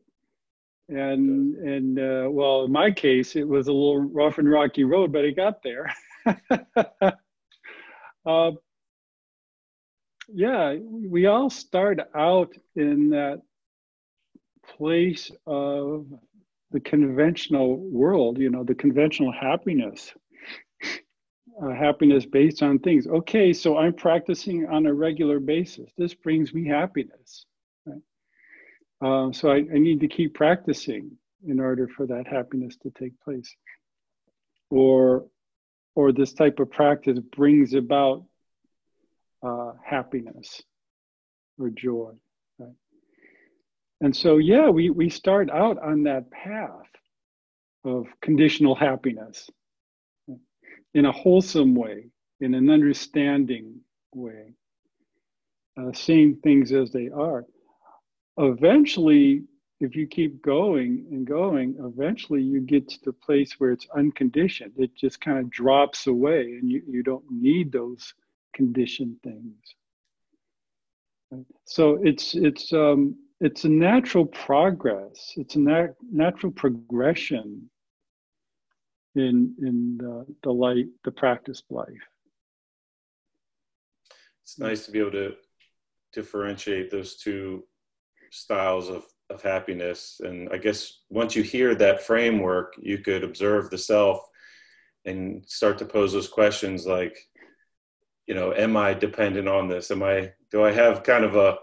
[0.90, 5.12] and and uh, well in my case it was a little rough and rocky road
[5.12, 5.94] but it got there.
[8.26, 8.52] Uh,
[10.30, 13.42] yeah we all start out in that
[14.66, 16.08] place of
[16.72, 20.14] the conventional world you know the conventional happiness.
[21.62, 23.06] Uh, happiness based on things.
[23.08, 25.92] Okay so i'm practicing on a regular basis.
[25.98, 27.46] This brings me happiness
[29.04, 31.12] uh, so I, I need to keep practicing
[31.46, 33.54] in order for that happiness to take place.
[34.70, 35.26] Or,
[35.94, 38.24] or this type of practice brings about
[39.46, 40.62] uh, happiness
[41.60, 42.12] or joy.
[42.58, 42.72] Right?
[44.00, 46.88] And so, yeah, we, we start out on that path
[47.84, 49.50] of conditional happiness
[50.94, 52.06] in a wholesome way,
[52.40, 53.82] in an understanding
[54.14, 54.54] way,
[55.78, 57.46] uh, seeing things as they are
[58.38, 59.44] eventually,
[59.80, 64.74] if you keep going and going, eventually you get to the place where it's unconditioned.
[64.78, 68.14] It just kind of drops away and you, you don't need those
[68.54, 69.76] conditioned things.
[71.66, 75.34] So it's it's um, it's a natural progress.
[75.36, 77.70] It's a nat- natural progression
[79.16, 81.88] in in the, the light, the practiced life.
[84.44, 85.36] It's nice to be able to
[86.14, 87.64] differentiate those two
[88.34, 90.20] styles of, of happiness.
[90.24, 94.28] And I guess once you hear that framework, you could observe the self
[95.06, 97.18] and start to pose those questions like,
[98.28, 99.92] you know, am I dependent on this?
[99.92, 101.58] Am I, do I have kind of a,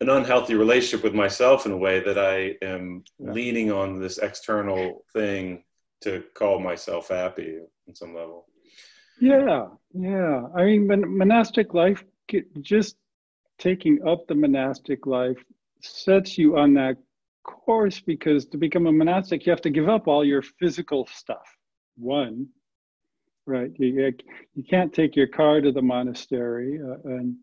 [0.00, 3.32] an unhealthy relationship with myself in a way that I am yeah.
[3.32, 5.62] leaning on this external thing
[6.02, 8.46] to call myself happy on some level.
[9.20, 10.42] Yeah, yeah.
[10.56, 12.04] I mean, monastic life
[12.60, 12.96] just
[13.62, 15.38] taking up the monastic life
[15.80, 16.96] sets you on that
[17.44, 21.46] course because to become a monastic, you have to give up all your physical stuff.
[21.96, 22.48] One,
[23.46, 23.70] right?
[23.78, 24.12] You,
[24.54, 27.36] you can't take your car to the monastery, uh, and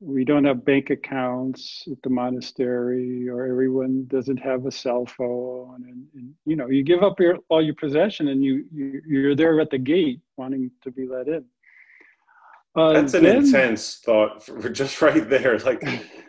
[0.00, 5.84] we don't have bank accounts at the monastery, or everyone doesn't have a cell phone,
[5.88, 9.36] and, and you know, you give up your all your possession, and you, you you're
[9.36, 11.44] there at the gate wanting to be let in.
[12.74, 15.58] Uh, that's an then, intense thought for just right there.
[15.58, 15.82] Like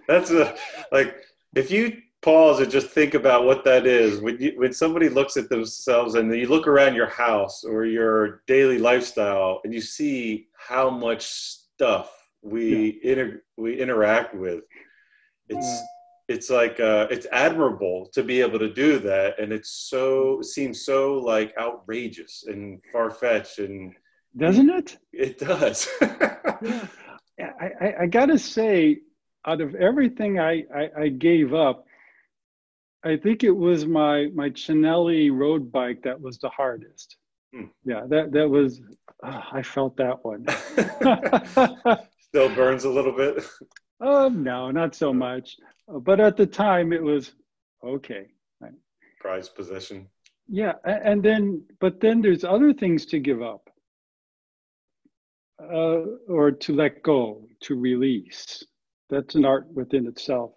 [0.07, 0.55] that's a
[0.91, 1.15] like
[1.55, 5.35] if you pause and just think about what that is when you when somebody looks
[5.37, 10.47] at themselves and you look around your house or your daily lifestyle and you see
[10.57, 13.11] how much stuff we yeah.
[13.11, 14.63] inter, we interact with
[15.49, 15.81] it's yeah.
[16.29, 20.45] it's like uh, it's admirable to be able to do that and it's so it
[20.45, 23.93] seems so like outrageous and far-fetched and
[24.35, 27.51] doesn't it it does yeah.
[27.59, 28.99] I, I, I gotta say
[29.45, 31.85] out of everything I, I, I gave up,
[33.03, 37.17] I think it was my my Cinelli road bike that was the hardest.
[37.53, 37.65] Hmm.
[37.83, 38.81] Yeah, that that was.
[39.25, 40.45] Oh, I felt that one.
[42.19, 43.45] Still burns a little bit.
[43.99, 45.57] Oh no, not so much.
[45.87, 47.33] But at the time, it was.
[47.83, 48.27] okay.
[49.19, 50.07] Prized possession.
[50.49, 53.69] Yeah, and then, but then there's other things to give up
[55.61, 58.63] uh, or to let go, to release.
[59.09, 60.51] That's an art within itself.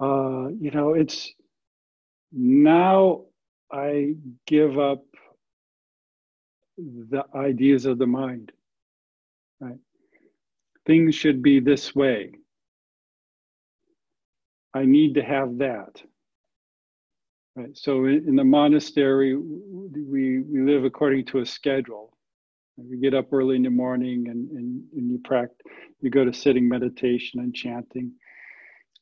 [0.00, 1.30] Uh, you know, it's
[2.32, 3.22] now
[3.70, 4.14] I
[4.46, 5.04] give up
[6.78, 8.52] the ideas of the mind,
[9.60, 9.78] right?
[10.86, 12.32] Things should be this way.
[14.74, 16.02] I need to have that.
[17.54, 17.76] Right.
[17.76, 22.16] So in, in the monastery, we, we live according to a schedule.
[22.76, 25.58] You get up early in the morning and, and, and you practice,
[26.00, 28.12] you go to sitting meditation and chanting.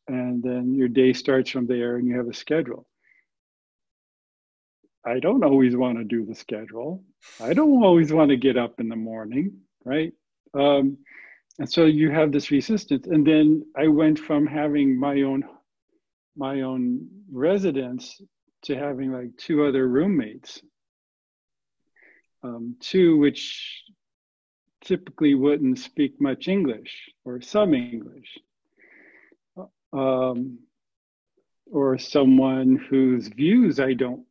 [0.09, 2.87] And then your day starts from there and you have a schedule.
[5.07, 7.03] I don't always want to do the schedule.
[7.41, 9.53] I don't always want to get up in the morning,
[9.85, 10.13] right?
[10.53, 10.99] Um,
[11.59, 13.07] and so you have this resistance.
[13.07, 15.45] And then I went from having my own
[16.37, 18.21] my own residence
[18.63, 20.63] to having like two other roommates,
[22.43, 23.85] um, two which
[24.83, 28.39] typically wouldn't speak much English or some English,
[29.93, 30.59] um,
[31.71, 34.25] or someone whose views I don't,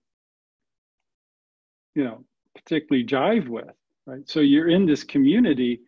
[1.95, 2.24] you know,
[2.55, 3.74] particularly jive with,
[4.05, 4.28] right?
[4.28, 5.82] So you're in this community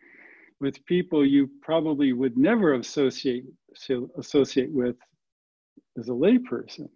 [0.60, 3.44] with people you probably would never associate
[4.18, 4.96] associate with
[5.98, 6.88] as a layperson.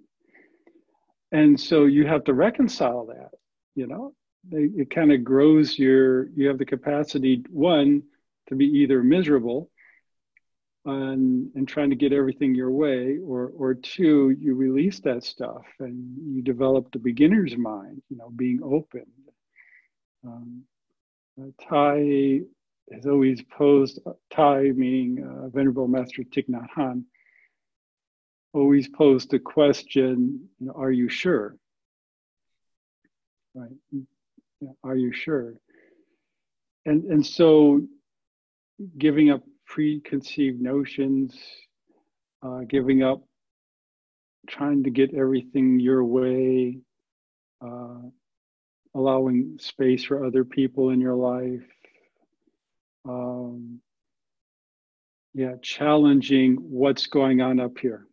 [1.32, 3.30] And so you have to reconcile that
[3.74, 4.14] you know
[4.52, 8.02] it, it kind of grows your you have the capacity one
[8.48, 9.70] to be either miserable
[10.84, 15.64] and and trying to get everything your way or or two you release that stuff
[15.80, 19.06] and you develop the beginner's mind you know being open
[20.24, 20.62] um,
[21.40, 22.42] uh, Thay
[22.92, 27.04] has always posed Thay meaning uh, venerable master Thich Nhat Hanh
[28.56, 31.56] always posed the question, you know, are you sure?
[33.54, 33.70] Right?
[34.82, 35.54] Are you sure?
[36.84, 37.82] And, and so
[38.98, 41.36] giving up preconceived notions,
[42.42, 43.22] uh, giving up
[44.48, 46.78] trying to get everything your way,
[47.64, 47.98] uh,
[48.94, 51.66] allowing space for other people in your life.
[53.04, 53.80] Um,
[55.34, 58.06] yeah, challenging what's going on up here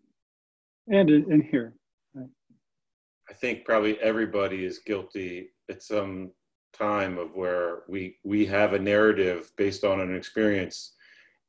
[0.88, 1.74] and in here.
[3.34, 6.30] I think probably everybody is guilty at some
[6.72, 10.94] time of where we we have a narrative based on an experience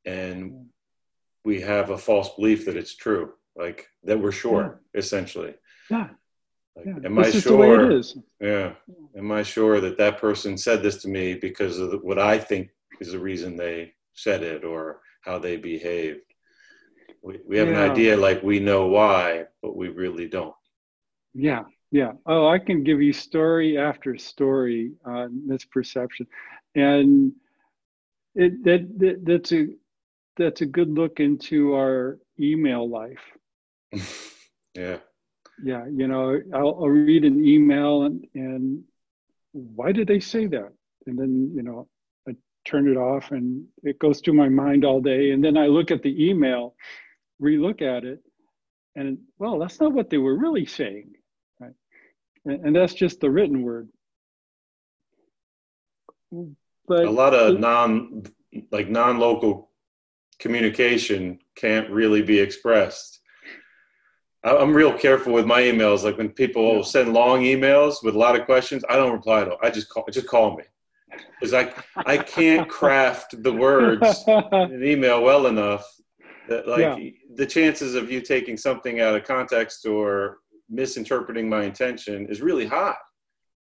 [0.03, 0.65] and
[1.43, 4.99] we have a false belief that it's true like that we're sure yeah.
[4.99, 5.53] essentially
[5.91, 6.09] yeah
[6.75, 7.05] like, yeah.
[7.05, 8.01] am this I sure?
[8.41, 8.73] Yeah.
[9.15, 12.71] Am I sure that that person said this to me because of what I think
[12.99, 16.21] is the reason they said it or how they behaved?
[17.21, 17.83] We, we have yeah.
[17.85, 20.53] an idea like we know why, but we really don't.
[21.33, 21.63] Yeah,
[21.95, 22.11] yeah.
[22.25, 26.27] Oh, I can give you story after story on misperception,
[26.75, 27.31] and
[28.35, 29.67] it that, that that's a
[30.35, 33.23] that's a good look into our email life.
[34.75, 34.97] yeah.
[35.63, 38.83] Yeah, you know, I'll, I'll read an email and and
[39.53, 40.73] why did they say that?
[41.07, 41.87] And then you know,
[42.27, 42.33] I
[42.65, 45.91] turn it off and it goes through my mind all day, and then I look
[45.91, 46.75] at the email
[47.41, 48.19] relook at it
[48.95, 51.11] and well that's not what they were really saying
[52.45, 53.89] and, and that's just the written word.
[56.87, 58.23] But a lot of non
[58.71, 59.69] like non-local
[60.39, 63.19] communication can't really be expressed.
[64.43, 66.03] I'm real careful with my emails.
[66.03, 66.81] Like when people yeah.
[66.83, 69.89] send long emails with a lot of questions i don't reply to them i just
[69.89, 70.63] call just call me.
[71.39, 75.85] Because I, I can't craft the words in an email well enough
[76.47, 77.09] that like yeah.
[77.35, 80.39] the chances of you taking something out of context or
[80.69, 82.95] misinterpreting my intention is really high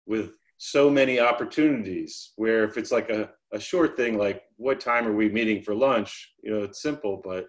[0.05, 5.05] with so many opportunities where if it's like a, a short thing like what time
[5.07, 6.33] are we meeting for lunch?
[6.43, 7.47] You know it's simple but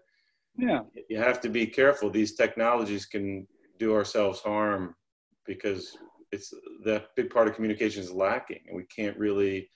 [0.57, 0.81] yeah.
[1.09, 2.11] you have to be careful.
[2.11, 3.47] These technologies can
[3.79, 4.95] do ourselves harm
[5.45, 5.97] because
[6.33, 6.53] it's
[6.85, 9.71] that big part of communication is lacking and we can't really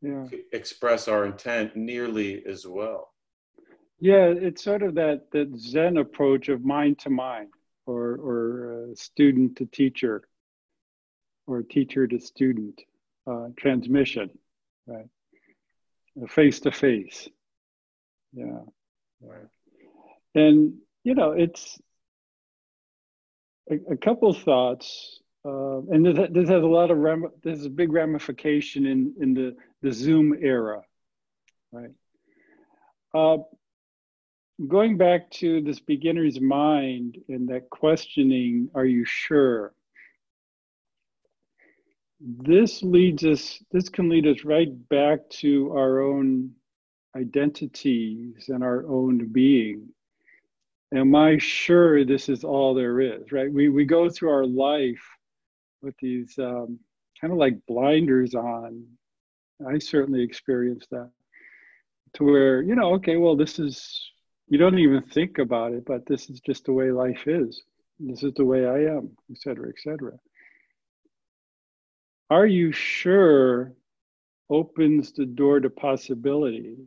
[0.00, 0.26] yeah.
[0.52, 3.08] express our intent nearly as well.
[4.00, 7.50] Yeah, it's sort of that that Zen approach of mind to mind,
[7.92, 8.40] or or
[8.72, 10.22] uh, student to teacher,
[11.46, 12.80] or teacher to student
[13.26, 14.30] uh, transmission,
[14.86, 15.08] right?
[16.28, 17.28] Face to face.
[18.32, 18.60] Yeah,
[19.20, 19.48] right.
[20.34, 20.74] And
[21.04, 21.78] you know, it's
[23.70, 27.66] a, a couple thoughts, uh, and this, this has a lot of ram- this is
[27.66, 30.82] a big ramification in in the the Zoom era,
[31.72, 31.90] right?
[33.14, 33.38] Uh,
[34.68, 39.72] going back to this beginner's mind and that questioning, are you sure?
[42.20, 46.52] This leads us, this can lead us right back to our own
[47.16, 49.88] identities and our own being.
[50.94, 53.52] Am I sure this is all there is, right?
[53.52, 55.02] We, we go through our life
[55.80, 56.78] with these um,
[57.20, 58.84] kind of like blinders on.
[59.66, 61.10] I certainly experienced that
[62.14, 64.11] to where, you know, okay, well, this is
[64.52, 67.62] you don't even think about it, but this is just the way life is.
[67.98, 70.12] This is the way I am, etc., etc.
[72.28, 73.72] Are you sure
[74.50, 76.86] opens the door to possibilities?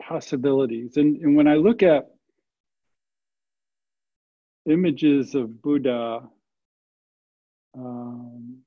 [0.00, 0.96] Possibilities.
[0.96, 2.06] And, and when I look at
[4.70, 6.20] images of Buddha,
[7.76, 8.58] um,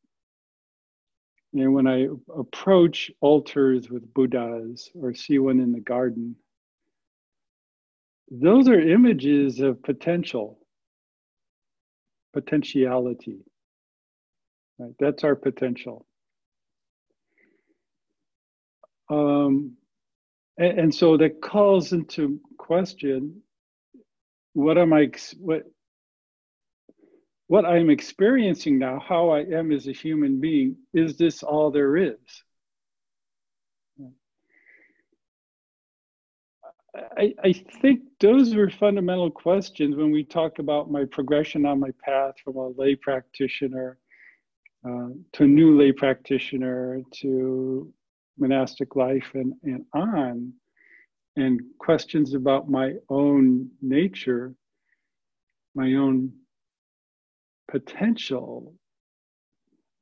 [1.54, 6.36] and when I approach altars with Buddhas or see one in the garden,
[8.32, 10.58] those are images of potential,
[12.32, 13.42] potentiality.
[14.80, 14.94] Right?
[15.00, 16.06] That's our potential.
[19.10, 19.74] Um,
[20.58, 23.42] and, and so that calls into question
[24.54, 25.64] what am I what
[27.48, 31.98] what I'm experiencing now, how I am as a human being, is this all there
[31.98, 32.16] is?
[36.96, 41.92] I, I think those were fundamental questions when we talk about my progression on my
[42.04, 43.98] path from a lay practitioner
[44.86, 47.94] uh, to a new lay practitioner to
[48.38, 50.54] monastic life and, and on,
[51.38, 54.54] and questions about my own nature,
[55.76, 56.34] my own
[57.70, 58.74] potential.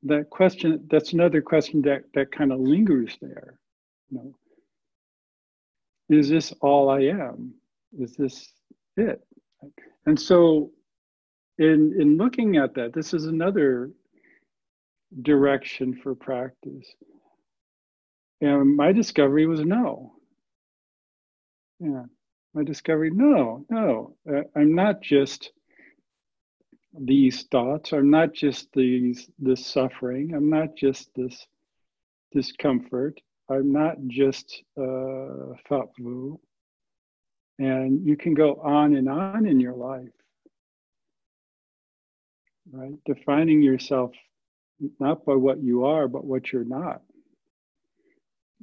[0.02, 3.60] That question, that's another question that, that kind of lingers there.
[4.08, 4.34] You know,
[6.10, 7.54] is this all I am?
[7.98, 8.52] Is this
[8.96, 9.22] it?
[10.06, 10.72] And so,
[11.58, 13.90] in, in looking at that, this is another
[15.22, 16.86] direction for practice.
[18.40, 20.14] And my discovery was no.
[21.78, 22.04] Yeah,
[22.54, 25.52] my discovery, no, no, uh, I'm not just
[26.98, 27.92] these thoughts.
[27.92, 30.34] I'm not just these this suffering.
[30.34, 31.46] I'm not just this
[32.32, 33.20] discomfort.
[33.50, 36.38] I'm not just uh, Phap Vu.
[37.58, 40.08] And you can go on and on in your life,
[42.72, 42.94] right?
[43.04, 44.12] Defining yourself
[44.98, 47.02] not by what you are, but what you're not.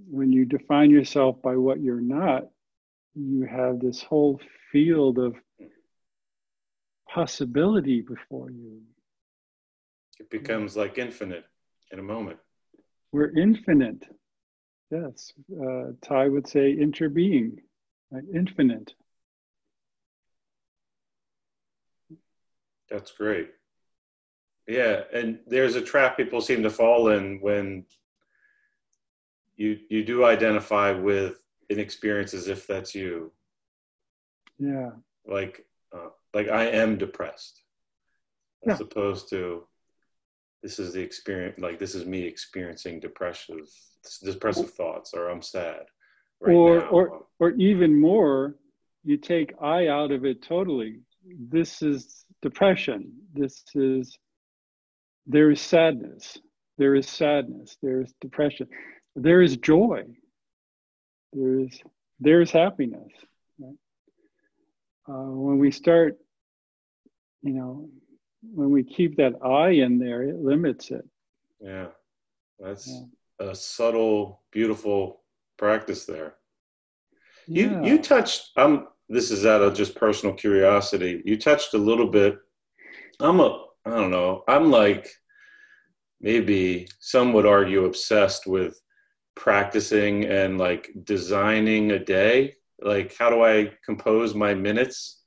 [0.09, 2.47] When you define yourself by what you're not,
[3.13, 4.39] you have this whole
[4.71, 5.35] field of
[7.13, 8.81] possibility before you.
[10.19, 11.45] It becomes like infinite
[11.91, 12.39] in a moment.
[13.11, 14.03] We're infinite.
[14.89, 17.57] Yes, uh, Thay would say interbeing,
[18.09, 18.23] right?
[18.33, 18.93] infinite.
[22.89, 23.49] That's great.
[24.65, 27.85] Yeah, and there's a trap people seem to fall in when
[29.57, 33.31] you you do identify with an experience as if that's you.
[34.57, 34.91] Yeah.
[35.25, 37.61] Like uh, like I am depressed,
[38.67, 38.85] as yeah.
[38.85, 39.67] opposed to
[40.63, 41.59] this is the experience.
[41.59, 43.69] Like this is me experiencing depressive
[44.23, 45.81] depressive thoughts or I'm sad.
[46.39, 46.87] Right or now.
[46.87, 48.55] or or even more,
[49.03, 50.99] you take I out of it totally.
[51.25, 53.11] This is depression.
[53.33, 54.17] This is
[55.25, 56.37] there is sadness.
[56.77, 57.77] There is sadness.
[57.81, 58.67] There is depression.
[59.15, 60.03] There is joy.
[61.33, 61.81] There is
[62.19, 63.11] there is happiness.
[63.59, 63.75] Right?
[65.09, 66.17] Uh, when we start,
[67.41, 67.89] you know,
[68.41, 71.07] when we keep that I in there, it limits it.
[71.59, 71.87] Yeah,
[72.59, 73.05] that's yeah
[73.39, 75.21] a subtle, beautiful
[75.57, 76.35] practice there.
[77.47, 77.81] Yeah.
[77.81, 78.51] You you touched.
[78.55, 78.87] I'm.
[79.09, 81.21] This is out of just personal curiosity.
[81.23, 82.37] You touched a little bit.
[83.19, 83.65] I'm a.
[83.85, 84.43] I don't know.
[84.47, 85.09] I'm like
[86.19, 88.79] maybe some would argue obsessed with
[89.35, 92.55] practicing and like designing a day.
[92.81, 95.23] Like how do I compose my minutes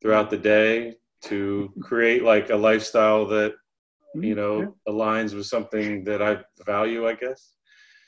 [0.00, 0.94] throughout the day
[1.24, 3.54] to create like a lifestyle that
[4.16, 4.24] Mm-hmm.
[4.24, 4.92] you know yeah.
[4.92, 7.52] aligns with something that i value i guess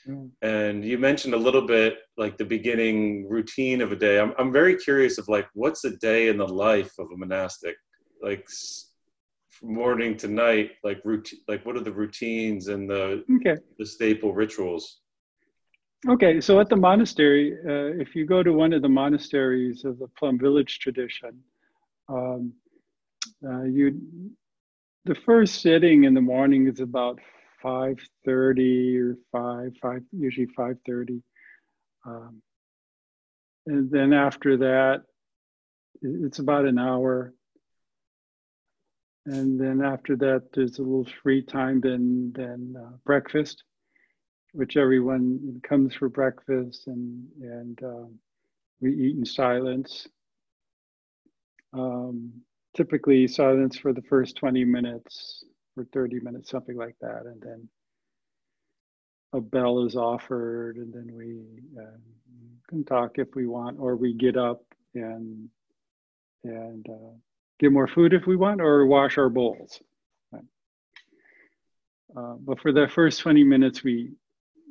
[0.05, 0.29] mm.
[0.41, 4.51] and you mentioned a little bit like the beginning routine of a day I'm, I'm
[4.51, 7.77] very curious of like what's a day in the life of a monastic
[8.21, 8.45] like
[9.49, 13.55] from morning to night like routine like what are the routines and the okay.
[13.79, 14.99] the staple rituals
[16.09, 19.97] okay so at the monastery uh, if you go to one of the monasteries of
[19.99, 21.39] the plum village tradition
[22.09, 22.51] um,
[23.47, 23.97] uh, you
[25.05, 27.19] the first sitting in the morning is about
[27.63, 31.21] 5.30 or 5 5 usually 5.30
[32.05, 32.41] um,
[33.65, 35.03] and then after that,
[36.01, 37.33] it's about an hour.
[39.25, 43.63] And then after that, there's a little free time, then, then uh, breakfast,
[44.51, 48.07] which everyone comes for breakfast and, and uh,
[48.81, 50.07] we eat in silence.
[51.71, 52.33] Um,
[52.75, 55.43] typically silence for the first 20 minutes
[55.77, 57.23] or 30 minutes, something like that.
[57.25, 57.69] And then
[59.33, 61.41] a bell is offered and then we
[61.81, 61.97] uh,
[62.69, 64.63] can talk if we want, or we get up
[64.95, 65.49] and
[66.43, 67.13] and uh,
[67.59, 69.79] get more food if we want, or wash our bowls.
[72.15, 74.11] Uh, but for the first 20 minutes, we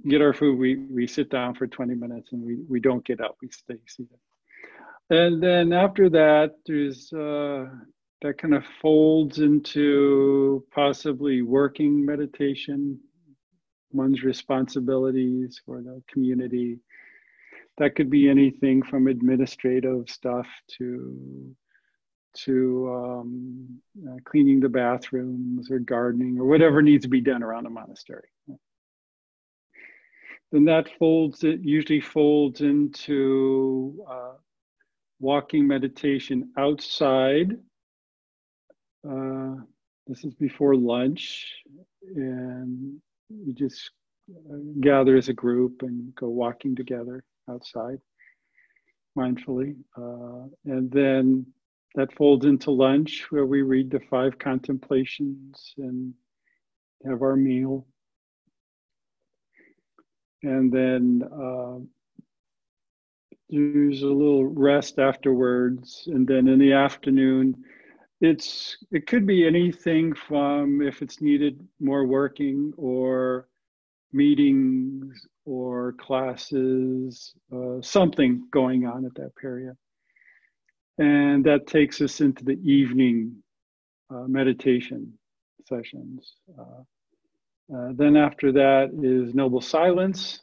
[0.09, 3.21] get our food, we, we sit down for 20 minutes and we, we don't get
[3.21, 4.19] up, we stay seated.
[5.13, 7.67] And then after that, there's uh,
[8.23, 12.99] that kind of folds into possibly working meditation,
[13.91, 16.79] one's responsibilities for the community.
[17.77, 20.47] That could be anything from administrative stuff
[20.79, 21.55] to
[22.45, 27.67] to um, uh, cleaning the bathrooms or gardening or whatever needs to be done around
[27.67, 28.31] a monastery.
[30.53, 34.33] Then that folds it usually folds into uh,
[35.23, 37.53] walking meditation outside.
[39.09, 39.55] Uh,
[40.09, 41.47] this is before lunch,
[42.17, 43.01] and
[43.31, 43.91] we just
[44.31, 47.99] uh, gather as a group and go walking together outside
[49.17, 49.77] mindfully.
[49.97, 51.47] Uh, and then
[51.95, 56.15] that folds into lunch where we read the five contemplations and
[57.07, 57.87] have our meal.
[60.43, 61.79] And then uh,
[63.51, 66.05] there's a little rest afterwards.
[66.07, 67.65] And then in the afternoon,
[68.21, 73.49] it's it could be anything from if it's needed more working or
[74.13, 79.77] meetings or classes, uh, something going on at that period.
[80.99, 83.43] And that takes us into the evening
[84.11, 85.19] uh, meditation
[85.67, 86.35] sessions.
[86.57, 90.43] Uh, uh, then after that is noble silence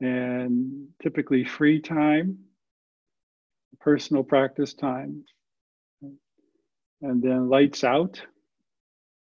[0.00, 2.38] and typically free time,
[3.80, 5.24] personal practice time,
[7.02, 8.20] and then lights out,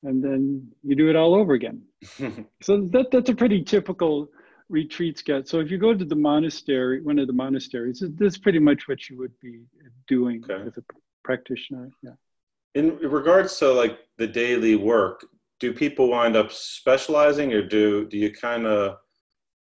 [0.03, 1.83] and then you do it all over again.
[2.63, 4.29] so that, that's a pretty typical
[4.69, 5.49] retreats get.
[5.49, 9.09] So if you go to the monastery, one of the monasteries, that's pretty much what
[9.09, 9.63] you would be
[10.07, 10.67] doing okay.
[10.67, 10.83] as a
[11.25, 11.91] practitioner.
[12.03, 12.13] Yeah.
[12.75, 15.25] In regards to like the daily work,
[15.59, 18.99] do people wind up specializing, or do do you kind of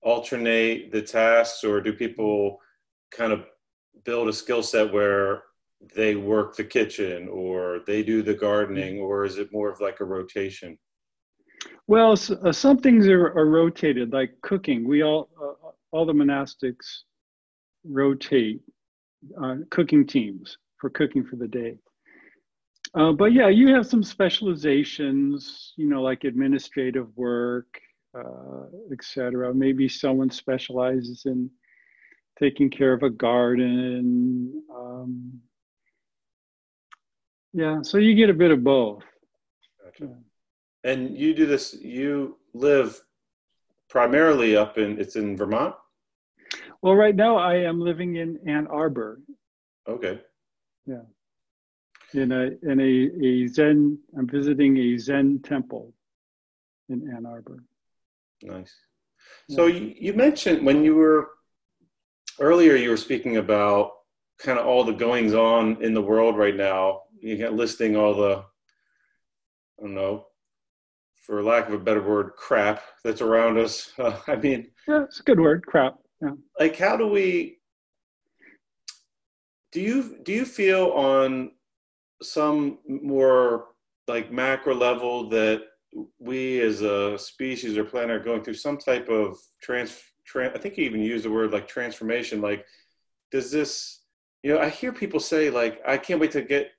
[0.06, 2.60] alternate the tasks, or do people
[3.10, 3.44] kind of
[4.04, 5.42] build a skill set where
[5.96, 9.98] they work the kitchen, or they do the gardening, or is it more of like
[10.00, 10.78] a rotation?
[11.88, 14.86] Well, uh, some things are, are, rotated, like cooking.
[14.86, 17.02] We all, uh, all the monastics
[17.84, 18.60] rotate
[19.42, 21.78] uh, cooking teams for cooking for the day.
[22.94, 27.80] Uh, but yeah, you have some specializations, you know, like administrative work,
[28.16, 29.54] uh, etc.
[29.54, 31.50] Maybe someone specializes in
[32.38, 34.62] taking care of a garden.
[34.74, 35.40] Um,
[37.52, 39.02] yeah, so you get a bit of both.
[39.84, 40.12] Gotcha.
[40.84, 43.00] And you do this, you live
[43.88, 45.74] primarily up in, it's in Vermont?
[46.82, 49.20] Well, right now I am living in Ann Arbor.
[49.88, 50.20] Okay.
[50.86, 51.02] Yeah.
[52.14, 55.92] In a, in a, a Zen, I'm visiting a Zen temple
[56.88, 57.64] in Ann Arbor.
[58.42, 58.74] Nice.
[59.50, 59.78] So yeah.
[59.78, 61.30] you, you mentioned when you were
[62.40, 63.92] earlier, you were speaking about
[64.38, 67.02] kind of all the goings on in the world right now.
[67.20, 68.44] You got listing all the,
[69.78, 70.26] I don't know,
[71.26, 73.90] for lack of a better word, crap that's around us.
[73.98, 75.96] Uh, I mean, yeah, it's a good word, crap.
[76.22, 76.32] Yeah.
[76.58, 77.58] Like, how do we?
[79.72, 81.50] Do you do you feel on
[82.22, 83.66] some more
[84.08, 85.64] like macro level that
[86.18, 90.58] we as a species or planet are going through some type of trans, trans I
[90.58, 92.40] think you even use the word like transformation.
[92.40, 92.64] Like,
[93.30, 94.00] does this?
[94.42, 96.70] You know, I hear people say like, I can't wait to get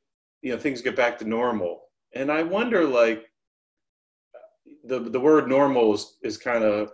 [0.42, 1.82] you know things get back to normal,
[2.14, 3.26] and I wonder like
[4.84, 6.92] the the word normal is, is kind of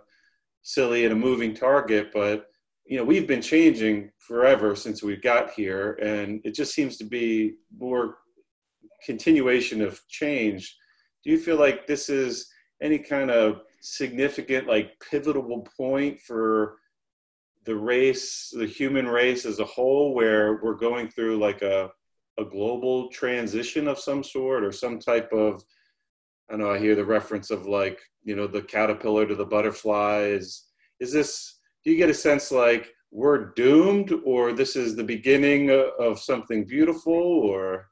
[0.62, 2.46] silly and a moving target, but
[2.86, 7.04] you know we've been changing forever since we got here, and it just seems to
[7.04, 8.16] be more
[9.04, 10.76] continuation of change.
[11.24, 12.50] Do you feel like this is
[12.82, 16.76] any kind of significant, like pivotal point for
[17.64, 21.90] the race, the human race as a whole, where we're going through like a
[22.36, 25.62] a global transition of some sort or some type of
[26.50, 30.24] I know I hear the reference of like, you know, the caterpillar to the butterfly.
[30.24, 30.64] Is
[31.00, 35.70] is this do you get a sense like we're doomed or this is the beginning
[35.98, 37.88] of something beautiful or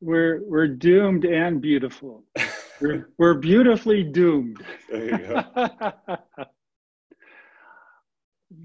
[0.00, 2.24] we're we're doomed and beautiful.
[2.80, 4.64] We're, we're beautifully doomed.
[4.90, 6.16] There you go.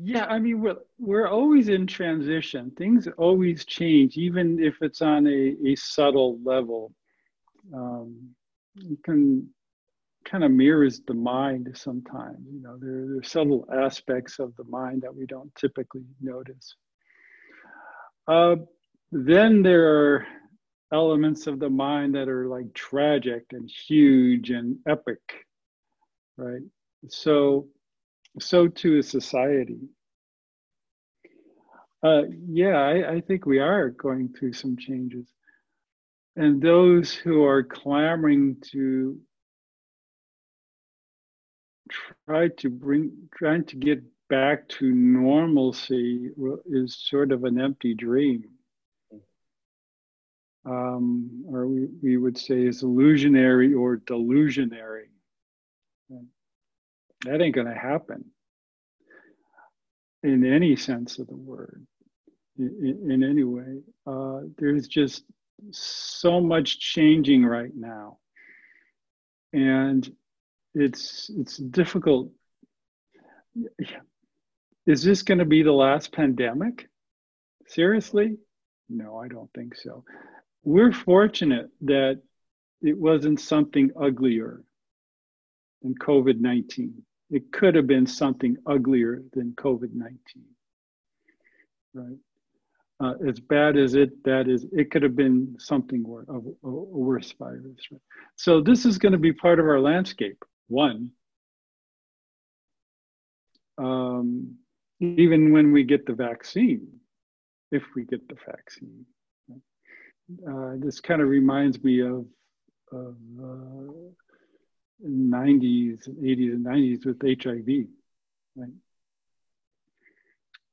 [0.02, 2.72] Yeah i mean we're, we're always in transition.
[2.72, 6.92] Things always change even if it's on a, a subtle level.
[7.74, 8.32] Um,
[8.76, 9.48] you can
[10.26, 12.46] kind of mirrors the mind sometimes.
[12.52, 16.76] You know, there, there are subtle aspects of the mind that we don't typically notice.
[18.28, 18.56] Uh,
[19.12, 20.28] then there are
[20.94, 25.20] elements of the mind that are like tragic and huge and epic,
[26.38, 26.62] right?
[27.10, 27.68] So,
[28.40, 29.80] so too is society.
[32.04, 35.28] Uh, yeah, I, I think we are going through some changes.
[36.36, 39.18] And those who are clamoring to
[42.28, 46.30] try to bring, trying to get back to normalcy
[46.66, 48.44] is sort of an empty dream.
[50.66, 55.10] Um, or we, we would say is illusionary or delusionary.
[57.26, 58.26] That ain't going to happen
[60.22, 61.86] in any sense of the word,
[62.58, 63.82] in, in any way.
[64.06, 65.24] Uh, there's just
[65.72, 68.18] so much changing right now.
[69.54, 70.08] And
[70.74, 72.32] it's it's difficult.
[74.86, 76.88] Is this going to be the last pandemic?
[77.68, 78.38] Seriously?
[78.90, 80.04] No, I don't think so.
[80.66, 82.22] We're fortunate that
[82.82, 84.64] it wasn't something uglier
[85.84, 87.04] than COVID 19.
[87.30, 90.18] It could have been something uglier than COVID 19.
[91.94, 92.18] Right?
[93.00, 96.70] Uh, as bad as it that is, it could have been something worse, a, a
[96.70, 97.78] worse virus.
[97.92, 98.02] Right?
[98.36, 100.44] So this is going to be part of our landscape.
[100.68, 101.12] One,
[103.78, 104.56] um,
[105.00, 106.88] even when we get the vaccine,
[107.72, 109.06] if we get the vaccine.
[110.48, 112.26] Uh, this kind of reminds me of,
[112.92, 113.92] of uh,
[115.06, 117.88] 90s, 80s, and 90s with HIV.
[118.56, 118.72] Right?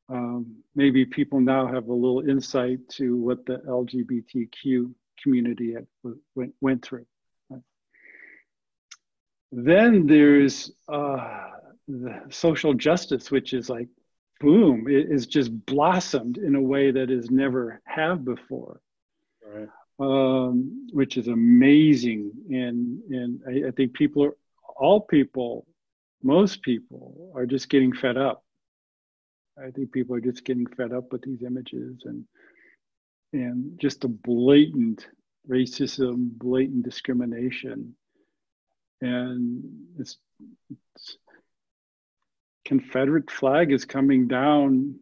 [0.08, 4.92] Um, maybe people now have a little insight to what the LGBTQ
[5.22, 5.86] community had,
[6.34, 7.06] went, went through.
[9.52, 11.50] Then there's uh,
[11.86, 13.88] the social justice, which is like,
[14.40, 18.80] boom, it is just blossomed in a way that has never have before.
[19.98, 24.36] Um, which is amazing, and and I, I think people are
[24.76, 25.66] all people,
[26.22, 28.42] most people are just getting fed up.
[29.56, 32.24] I think people are just getting fed up with these images and
[33.32, 35.06] and just a blatant
[35.48, 37.94] racism, blatant discrimination.
[39.00, 39.62] And
[39.96, 40.16] this,
[42.64, 44.96] Confederate flag is coming down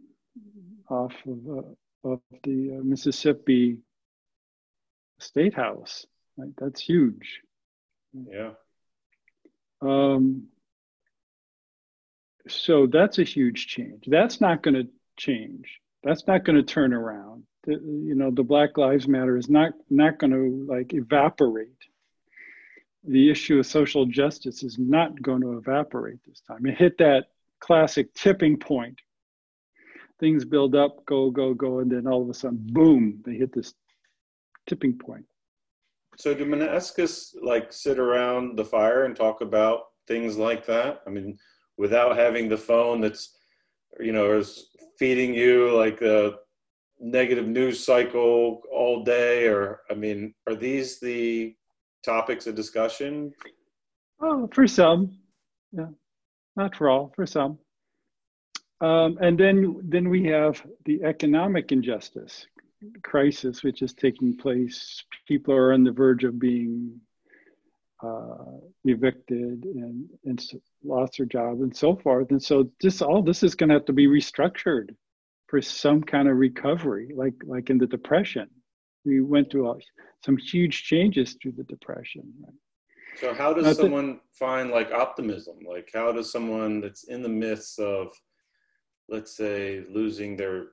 [0.88, 3.78] off of, uh, of the uh, Mississippi
[5.20, 6.06] State House.
[6.36, 6.52] Right?
[6.58, 7.40] That's huge.
[8.12, 8.52] Yeah.
[9.82, 10.48] Um,
[12.48, 14.04] so that's a huge change.
[14.06, 15.80] That's not going to change.
[16.02, 17.44] That's not going to turn around.
[17.64, 21.68] The, you know, the Black Lives Matter is not not going to like evaporate
[23.04, 26.66] the issue of social justice is not going to evaporate this time.
[26.66, 27.26] It hit that
[27.58, 29.00] classic tipping point.
[30.18, 33.54] Things build up, go, go, go, and then all of a sudden, boom, they hit
[33.54, 33.72] this
[34.70, 35.26] tipping point.
[36.16, 41.00] So do monastics like sit around the fire and talk about things like that?
[41.06, 41.36] I mean,
[41.76, 43.36] without having the phone that's,
[43.98, 46.34] you know, is feeding you like a
[47.00, 51.56] negative news cycle all day, or I mean, are these the
[52.04, 53.32] topics of discussion?
[54.20, 55.18] Oh, for some,
[55.72, 55.88] yeah,
[56.54, 57.58] not for all, for some.
[58.80, 62.46] Um, and then, then we have the economic injustice
[63.02, 65.02] crisis, which is taking place.
[65.26, 67.00] People are on the verge of being
[68.02, 70.42] uh, evicted and, and
[70.82, 72.30] lost their job and so forth.
[72.30, 74.94] And so, this all this is going to have to be restructured
[75.48, 78.48] for some kind of recovery, like like in the depression
[79.04, 79.78] we went through
[80.24, 82.22] some huge changes through the depression.
[82.42, 82.54] Right?
[83.20, 85.58] So how does someone find like optimism?
[85.66, 88.08] Like how does someone that's in the midst of,
[89.08, 90.68] let's say, losing their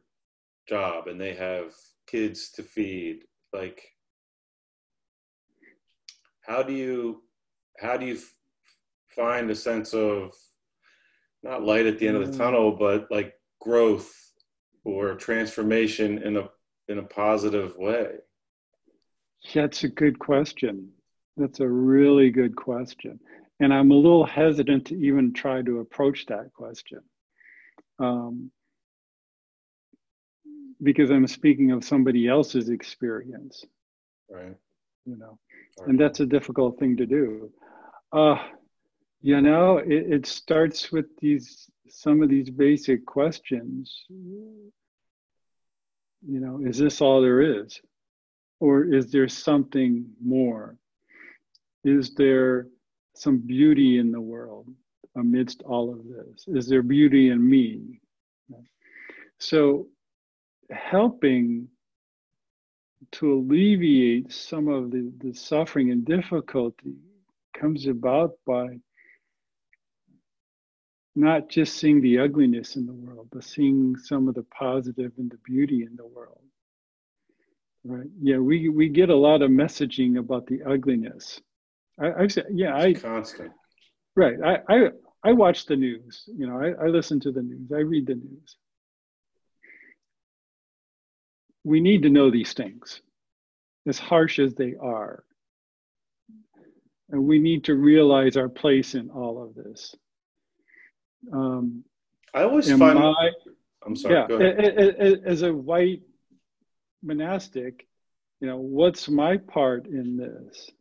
[0.68, 1.74] job and they have
[2.08, 3.84] kids to feed, like
[6.42, 7.24] how do you
[7.80, 8.34] how do you f-
[9.10, 10.34] find a sense of
[11.44, 12.38] not light at the end of the mm.
[12.38, 14.12] tunnel, but like growth
[14.84, 16.50] or transformation in a
[16.88, 18.16] in a positive way?
[19.54, 20.90] That's a good question.
[21.36, 23.20] That's a really good question.
[23.60, 27.02] And I'm a little hesitant to even try to approach that question.
[28.00, 28.52] um,
[30.82, 33.64] because I'm speaking of somebody else's experience.
[34.30, 34.56] Right.
[35.06, 35.40] You know,
[35.86, 37.52] and that's a difficult thing to do.
[38.12, 38.38] Uh,
[39.22, 44.06] you know, it, it starts with these some of these basic questions.
[44.10, 44.72] You
[46.22, 47.80] know, is this all there is?
[48.60, 50.78] Or is there something more?
[51.84, 52.68] Is there
[53.16, 54.68] some beauty in the world
[55.16, 56.46] amidst all of this?
[56.48, 58.02] Is there beauty in me?
[59.40, 59.88] So,
[60.72, 61.68] helping
[63.12, 66.96] to alleviate some of the, the suffering and difficulty
[67.54, 68.80] comes about by
[71.16, 75.32] not just seeing the ugliness in the world, but seeing some of the positive and
[75.32, 76.42] the beauty in the world.
[77.84, 78.08] Right?
[78.22, 81.42] Yeah, we, we get a lot of messaging about the ugliness.
[82.00, 83.52] I, I've said, yeah, I constant.
[84.16, 84.36] Right.
[84.44, 84.90] I, I
[85.24, 86.24] I watch the news.
[86.28, 87.72] You know, I, I listen to the news.
[87.72, 88.58] I read the news.
[91.68, 93.02] We need to know these things,
[93.86, 95.26] as harsh as they are.
[97.10, 99.94] And we need to realize our place in all of this.
[101.34, 101.84] Um,
[102.34, 103.00] I always find.
[103.00, 103.32] my-
[103.86, 104.16] I'm sorry.
[104.16, 106.04] yeah, as a white
[107.04, 107.86] monastic,
[108.40, 110.72] you know, what's my part in this?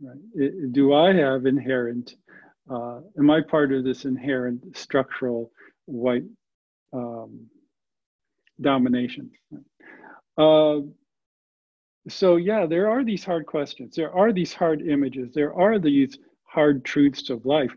[0.00, 0.72] Right?
[0.72, 2.16] Do I have inherent?
[2.68, 5.52] Uh, am I part of this inherent structural
[5.86, 6.24] white
[6.92, 7.48] um,
[8.62, 9.30] domination?
[10.38, 10.80] Uh,
[12.08, 13.94] so yeah, there are these hard questions.
[13.94, 15.32] There are these hard images.
[15.34, 17.72] There are these hard truths of life.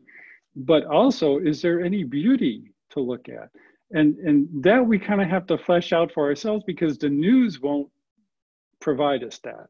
[0.55, 3.49] But also, is there any beauty to look at?
[3.91, 7.61] and and that we kind of have to flesh out for ourselves because the news
[7.61, 7.87] won't
[8.81, 9.67] provide us that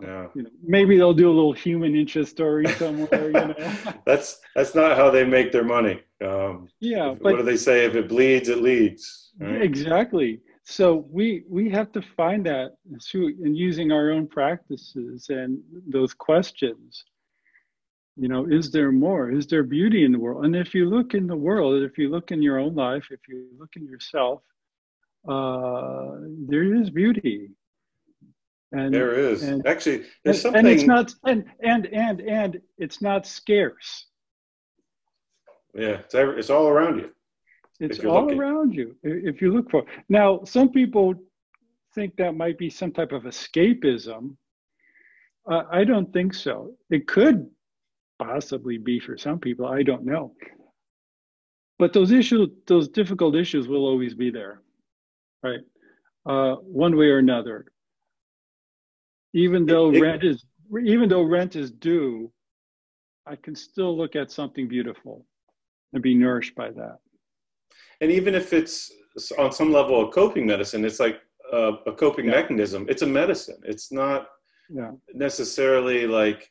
[0.00, 0.28] Yeah.
[0.36, 3.54] you know maybe they'll do a little human interest story somewhere you know
[4.06, 5.96] That's that's not how they make their money.
[6.24, 7.84] Um, yeah what do they say?
[7.84, 9.32] If it bleeds, it leads.
[9.40, 9.60] right?
[9.60, 10.40] exactly
[10.70, 16.12] so we we have to find that through in using our own practices and those
[16.12, 17.04] questions.
[18.16, 19.30] You know is there more?
[19.30, 20.44] Is there beauty in the world?
[20.44, 23.20] And if you look in the world if you look in your own life if
[23.28, 24.42] you look in yourself
[25.26, 26.16] uh
[26.50, 27.48] there is beauty.
[28.72, 29.42] And There is.
[29.44, 30.58] and- actually there's and, something.
[30.66, 33.90] and it's not and and and and it's not scarce.
[35.74, 37.10] Yeah, it's, ever, it's all around you.
[37.80, 38.38] It's all looking.
[38.38, 39.86] around you if you look for it.
[40.08, 41.14] now some people
[41.94, 44.36] think that might be some type of escapism
[45.50, 47.48] uh, i don't think so it could
[48.18, 50.32] possibly be for some people i don't know
[51.78, 54.60] but those issues those difficult issues will always be there
[55.42, 55.60] right
[56.26, 57.66] uh, one way or another
[59.34, 60.44] even though it- rent is
[60.84, 62.30] even though rent is due
[63.26, 65.24] i can still look at something beautiful
[65.92, 66.98] and be nourished by that
[68.00, 68.92] and even if it's
[69.38, 71.20] on some level a coping medicine, it's like
[71.52, 72.32] a, a coping Yeah.
[72.38, 72.86] mechanism.
[72.88, 73.60] It's a medicine.
[73.64, 74.28] It's not
[74.70, 76.50] yeah necessarily like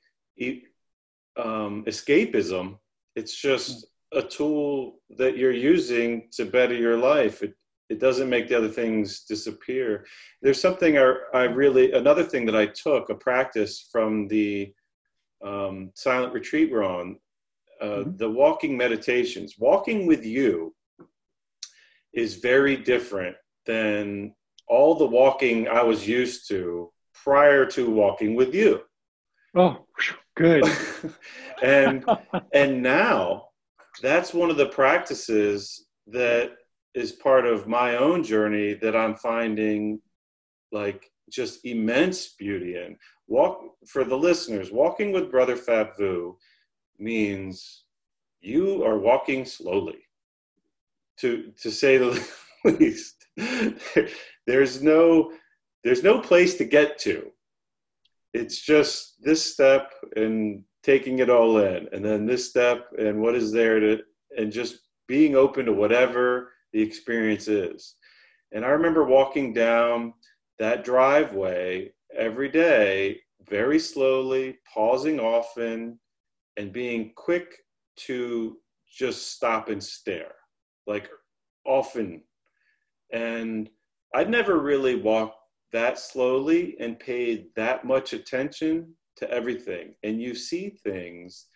[1.38, 2.78] um, escapism.
[3.15, 7.43] It's just a tool that you're using to better your life.
[7.43, 7.53] It
[7.89, 10.05] it doesn't make the other things disappear.
[10.41, 14.73] There's something I, I really another thing that I took a practice from the
[15.41, 17.17] um, silent retreat we're on,
[17.80, 18.17] uh, Mhm.
[18.17, 19.49] the walking meditations.
[19.57, 20.75] Walking with you
[22.18, 23.36] is very different
[23.68, 24.34] than
[24.68, 28.82] all the walking I was used to prior to walking with you.
[29.55, 29.86] oh
[30.36, 30.63] good
[31.63, 32.05] and
[32.53, 33.45] and now
[34.01, 36.51] that's one of the practices that
[36.95, 39.99] is part of my own journey that I'm finding
[40.72, 42.97] like just immense beauty in.
[43.28, 46.38] Walk for the listeners, walking with Brother Phap Vu
[46.97, 47.84] means
[48.41, 50.07] you are walking slowly.
[51.20, 52.28] To to say the
[52.65, 53.15] least.
[54.47, 55.32] there's no
[55.84, 57.32] there's no place to get to.
[58.34, 63.36] It's just this step and taking it all in, and then this step and what
[63.36, 63.99] is there to
[64.38, 67.95] and just being open to whatever the experience is.
[68.51, 70.13] And I remember walking down
[70.59, 75.99] that driveway every day, very slowly, pausing often,
[76.57, 77.55] and being quick
[77.97, 78.57] to
[78.89, 80.34] just stop and stare,
[80.88, 81.09] like
[81.65, 82.23] often.
[83.11, 83.69] And
[84.13, 85.38] I'd never really walked
[85.73, 89.95] that slowly and paid that much attention to everything.
[90.03, 91.47] And you see things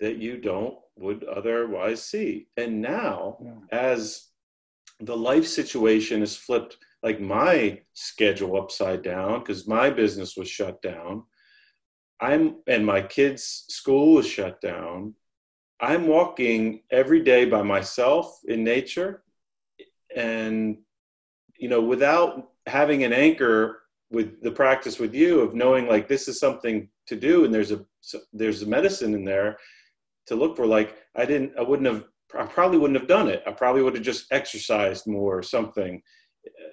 [0.00, 2.48] that you don't would otherwise see.
[2.56, 3.60] And now, Yeah.
[3.72, 4.30] as
[5.00, 10.80] the life situation is flipped, like my schedule upside down because my business was shut
[10.80, 11.24] down.
[12.20, 15.14] I'm and my kids' school was shut down.
[15.80, 19.22] I'm walking every day by myself in nature.
[20.14, 20.78] And
[21.58, 26.28] you know without having an anchor with the practice with you of knowing like this
[26.28, 27.84] is something to do and there's a
[28.32, 29.56] there's a medicine in there
[30.26, 32.04] to look for like i didn't i wouldn't have
[32.38, 33.42] i probably wouldn't have done it.
[33.46, 36.02] I probably would have just exercised more or something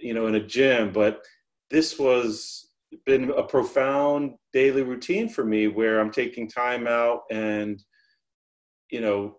[0.02, 0.92] you know in a gym.
[0.92, 1.24] But
[1.70, 2.70] this was
[3.06, 7.84] been a profound daily routine for me where i'm taking time out and
[8.94, 9.36] you know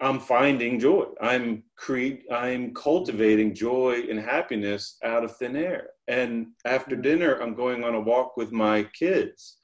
[0.00, 6.48] i'm finding joy i'm create i'm cultivating joy and happiness out of thin air and
[6.66, 7.02] after mm-hmm.
[7.02, 9.58] dinner i'm going on a walk with my kids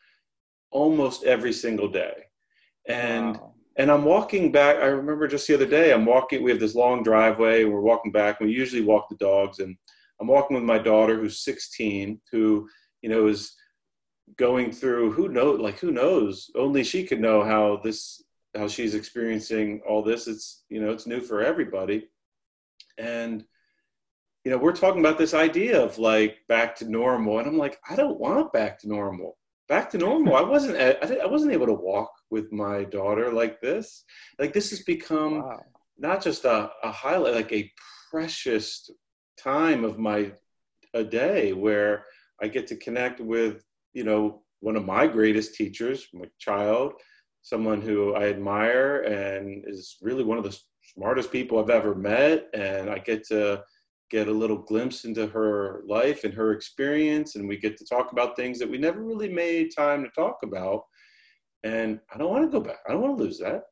[0.70, 2.14] almost every single day
[2.88, 3.52] and wow.
[3.76, 6.76] and i'm walking back i remember just the other day i'm walking we have this
[6.76, 9.76] long driveway and we're walking back we usually walk the dogs and
[10.20, 12.68] i'm walking with my daughter who's 16 who
[13.02, 13.52] you know is
[14.36, 18.22] going through who knows like who knows only she could know how this
[18.58, 22.08] how she's experiencing all this it's you know it's new for everybody.
[22.98, 23.44] And
[24.44, 27.78] you know we're talking about this idea of like back to normal and i'm like
[27.90, 29.36] i don't want back to normal.
[29.68, 34.04] Back to normal i wasn't i wasn't able to walk with my daughter like this.
[34.38, 35.60] Like this has become wow.
[35.98, 37.70] not just a, a highlight like a
[38.10, 38.90] precious
[39.38, 40.32] time of my
[40.94, 42.04] a day where
[42.42, 46.94] i get to connect with you know one of my greatest teachers my child
[47.42, 52.48] someone who I admire and is really one of the smartest people I've ever met.
[52.54, 53.62] And I get to
[54.10, 57.36] get a little glimpse into her life and her experience.
[57.36, 60.38] And we get to talk about things that we never really made time to talk
[60.42, 60.82] about.
[61.64, 62.78] And I don't want to go back.
[62.88, 63.64] I don't want to lose that.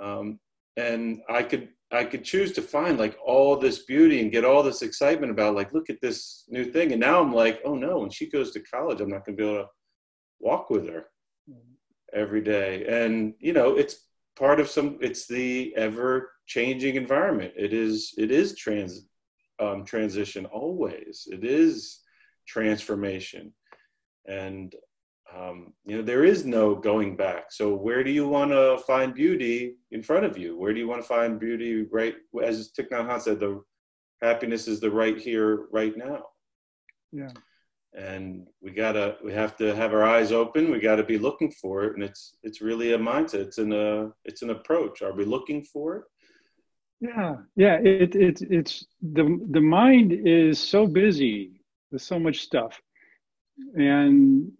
[0.00, 0.38] Um,
[0.76, 4.62] and I could I could choose to find like all this beauty and get all
[4.62, 6.92] this excitement about like look at this new thing.
[6.92, 9.42] And now I'm like, oh no, when she goes to college, I'm not going to
[9.42, 9.68] be able to
[10.40, 11.04] walk with her
[12.14, 12.84] every day.
[12.86, 14.06] And you know it's
[14.36, 17.52] part of some it's the ever changing environment.
[17.56, 19.06] It is it is trans
[19.58, 21.28] um, transition always.
[21.30, 22.00] It is
[22.46, 23.52] transformation.
[24.26, 24.74] And
[25.34, 27.50] um, you know there is no going back.
[27.50, 30.58] So where do you want to find beauty in front of you?
[30.58, 33.62] Where do you want to find beauty right as Thich Nhat Hanh said the
[34.20, 36.26] happiness is the right here right now?
[37.12, 37.32] Yeah
[37.94, 40.70] and we gotta we have to have our eyes open.
[40.70, 41.94] We got to be looking for it.
[41.94, 43.46] And it's it's really a mindset.
[43.46, 45.02] It's an uh it's an approach.
[45.02, 46.04] Are we looking for it?
[47.00, 47.36] Yeah.
[47.56, 47.78] Yeah.
[47.82, 52.80] It, it it's the the mind is so busy with so much stuff.
[53.74, 54.52] And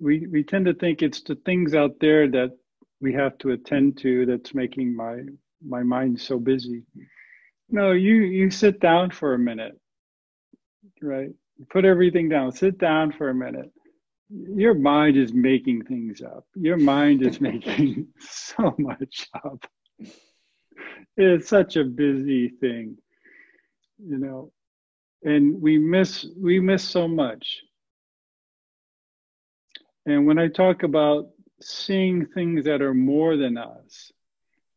[0.00, 2.56] we we tend to think it's the things out there that
[3.00, 5.20] we have to attend to that's making my
[5.64, 6.82] my mind so busy.
[7.68, 9.78] No you you sit down for a minute
[11.02, 11.30] right
[11.68, 13.70] put everything down, sit down for a minute.
[14.30, 16.46] Your mind is making things up.
[16.54, 19.66] Your mind is making so much up.
[21.16, 22.96] It's such a busy thing,
[23.98, 24.52] you know,
[25.24, 27.62] and we miss we miss so much.
[30.06, 31.30] And when I talk about
[31.60, 34.12] seeing things that are more than us,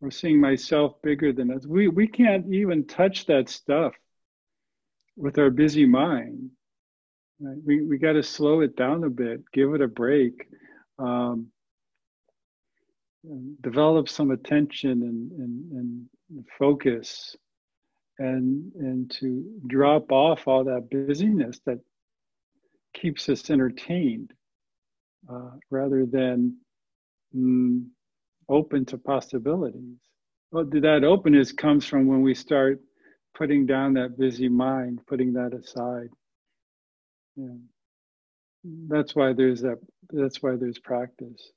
[0.03, 3.93] or seeing myself bigger than us, we, we can't even touch that stuff
[5.15, 6.51] with our busy mind.
[7.39, 7.57] Right?
[7.65, 10.47] We we got to slow it down a bit, give it a break,
[10.99, 11.47] um,
[13.61, 17.35] develop some attention and, and, and focus,
[18.19, 21.79] and and to drop off all that busyness that
[22.93, 24.31] keeps us entertained,
[25.31, 26.55] uh, rather than
[27.35, 27.85] mm,
[28.49, 29.97] open to possibilities.
[30.51, 32.79] Well, that openness comes from when we start
[33.35, 36.09] putting down that busy mind, putting that aside.
[37.35, 37.45] Yeah.
[37.45, 38.87] Mm-hmm.
[38.87, 39.79] That's why there's that.
[40.11, 41.51] That's why there's practice.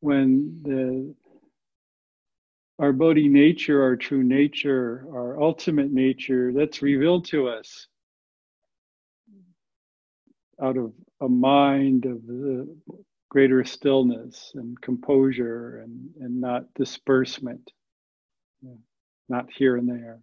[0.00, 1.14] When the
[2.78, 7.86] our Bodhi nature, our true nature, our ultimate nature, that's revealed to us
[10.62, 12.68] out of a mind of the
[13.28, 17.72] greater stillness and composure and, and not disbursement,
[18.62, 18.74] yeah.
[19.28, 20.20] not here and there.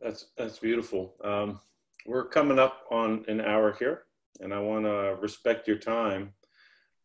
[0.00, 1.14] That's that's beautiful.
[1.24, 1.60] Um,
[2.06, 4.04] we're coming up on an hour here,
[4.40, 6.32] and I want to respect your time.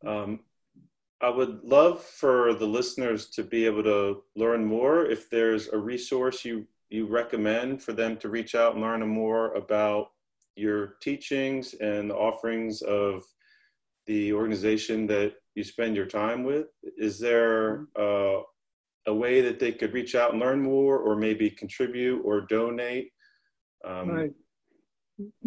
[0.05, 0.41] Um,
[1.21, 5.05] I would love for the listeners to be able to learn more.
[5.05, 9.53] If there's a resource you you recommend for them to reach out and learn more
[9.53, 10.11] about
[10.55, 13.23] your teachings and the offerings of
[14.05, 16.67] the organization that you spend your time with,
[16.97, 18.41] is there uh,
[19.07, 23.11] a way that they could reach out and learn more or maybe contribute or donate
[23.85, 24.31] um, right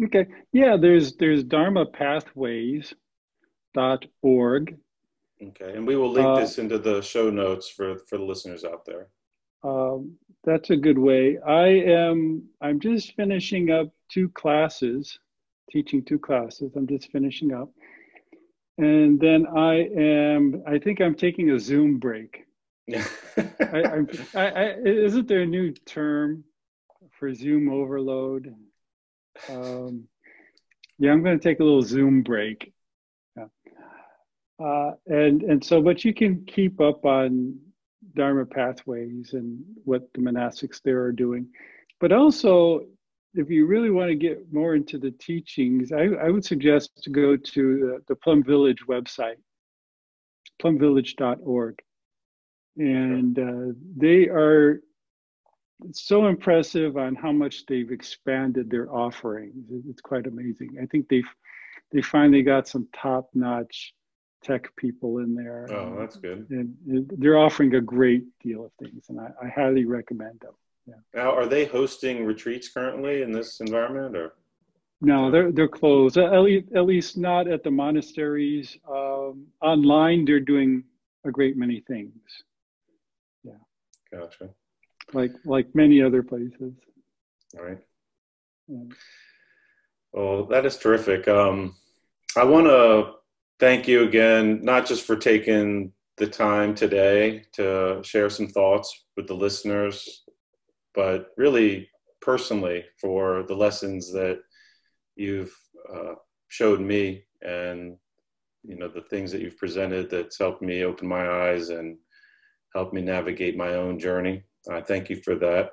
[0.03, 2.93] okay yeah there's there's dharma pathways
[3.73, 4.77] dot org
[5.43, 8.63] okay and we will link uh, this into the show notes for for the listeners
[8.63, 9.09] out there
[9.63, 11.37] um, that's a good way.
[11.45, 12.43] I am.
[12.61, 15.19] I'm just finishing up two classes,
[15.69, 16.71] teaching two classes.
[16.75, 17.69] I'm just finishing up,
[18.77, 20.63] and then I am.
[20.65, 22.45] I think I'm taking a Zoom break.
[22.93, 26.43] I, I, I, isn't there a new term
[27.19, 28.53] for Zoom overload?
[29.49, 30.07] Um,
[30.99, 32.73] yeah, I'm going to take a little Zoom break.
[33.35, 33.45] Yeah.
[34.59, 37.59] Uh, and and so, but you can keep up on
[38.15, 41.47] Dharma pathways and what the monastics there are doing.
[41.99, 42.85] But also,
[43.33, 47.09] if you really want to get more into the teachings, I, I would suggest to
[47.09, 49.35] go to the, the Plum Village website,
[50.61, 51.79] plumvillage.org.
[52.77, 54.81] And uh, they are
[55.91, 59.65] so impressive on how much they've expanded their offerings.
[59.89, 60.77] It's quite amazing.
[60.81, 61.27] I think they've
[61.91, 63.93] they finally got some top notch
[64.43, 65.67] tech people in there.
[65.71, 66.45] Oh, that's good.
[66.49, 70.53] And, and they're offering a great deal of things, and I, I highly recommend them.
[70.85, 70.95] Yeah.
[71.13, 74.33] Now, are they hosting retreats currently in this environment, or?
[74.99, 76.17] No, they're they're closed.
[76.17, 78.77] At least, at least not at the monasteries.
[78.89, 80.83] Um, online, they're doing
[81.23, 82.13] a great many things.
[84.17, 84.49] Gotcha.
[85.13, 86.73] Like like many other places.
[87.57, 87.79] All right.
[88.67, 88.83] Yeah.
[90.13, 91.27] Well, that is terrific.
[91.27, 91.75] Um,
[92.35, 93.13] I want to
[93.59, 99.27] thank you again, not just for taking the time today to share some thoughts with
[99.27, 100.23] the listeners,
[100.95, 101.89] but really
[102.21, 104.39] personally for the lessons that
[105.15, 105.55] you've
[105.93, 106.15] uh,
[106.47, 107.97] showed me and
[108.63, 111.97] you know the things that you've presented that's helped me open my eyes and
[112.77, 114.43] helped me navigate my own journey.
[114.71, 115.71] I thank you for that,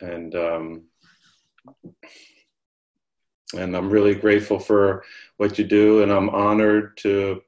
[0.00, 0.82] and um,
[3.56, 5.02] and I'm really grateful for
[5.38, 7.40] what you do, and I'm honored to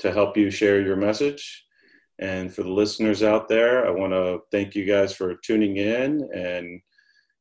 [0.00, 1.64] to help you share your message.
[2.18, 6.28] And for the listeners out there, I want to thank you guys for tuning in
[6.34, 6.80] and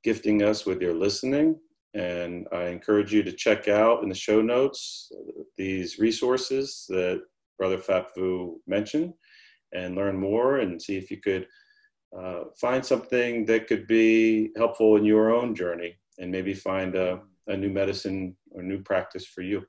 [0.04, 1.60] gifting us with your listening.
[1.96, 5.12] And I encourage you to check out in the show notes
[5.58, 7.24] these resources that
[7.58, 9.14] Brother Phap Vu mentioned
[9.76, 11.48] and learn more and see if you could
[12.18, 17.20] uh, find something that could be helpful in your own journey and maybe find a,
[17.48, 19.66] a new medicine or new practice for you.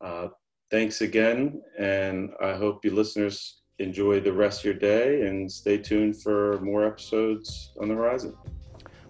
[0.00, 0.28] Uh,
[0.70, 5.78] thanks again, and I hope you listeners enjoy the rest of your day and stay
[5.78, 8.36] tuned for more episodes on the horizon.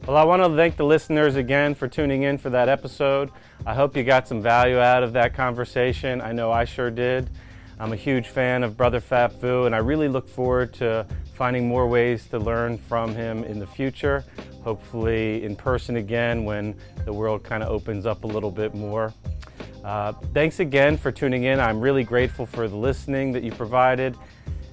[0.06, 3.30] Well, I want to thank the listeners again for tuning in for that episode.
[3.64, 6.20] I hope you got some value out of that conversation.
[6.20, 7.30] I know I sure did.
[7.80, 11.04] I'm a huge fan of Brother Phap Vu, and I really look forward to
[11.34, 14.24] finding more ways to learn from him in the future,
[14.62, 19.12] hopefully in person again when the world kind of opens up a little bit more.
[19.82, 21.58] Uh, thanks again for tuning in.
[21.58, 24.16] I'm really grateful for the listening that you provided.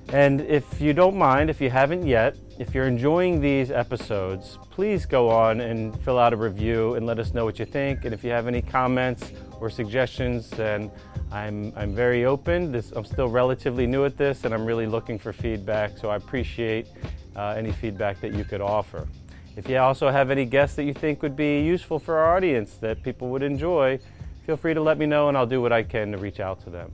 [0.09, 5.05] And if you don't mind, if you haven't yet, if you're enjoying these episodes, please
[5.05, 8.05] go on and fill out a review and let us know what you think.
[8.05, 9.31] And if you have any comments
[9.61, 10.91] or suggestions, and
[11.31, 12.71] I'm, I'm very open.
[12.71, 16.17] This, I'm still relatively new at this and I'm really looking for feedback, so I
[16.17, 16.87] appreciate
[17.35, 19.07] uh, any feedback that you could offer.
[19.55, 22.77] If you also have any guests that you think would be useful for our audience
[22.77, 23.99] that people would enjoy,
[24.45, 26.61] feel free to let me know and I'll do what I can to reach out
[26.63, 26.91] to them.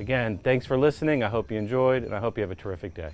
[0.00, 1.22] Again, thanks for listening.
[1.22, 3.10] I hope you enjoyed and I hope you have a terrific day.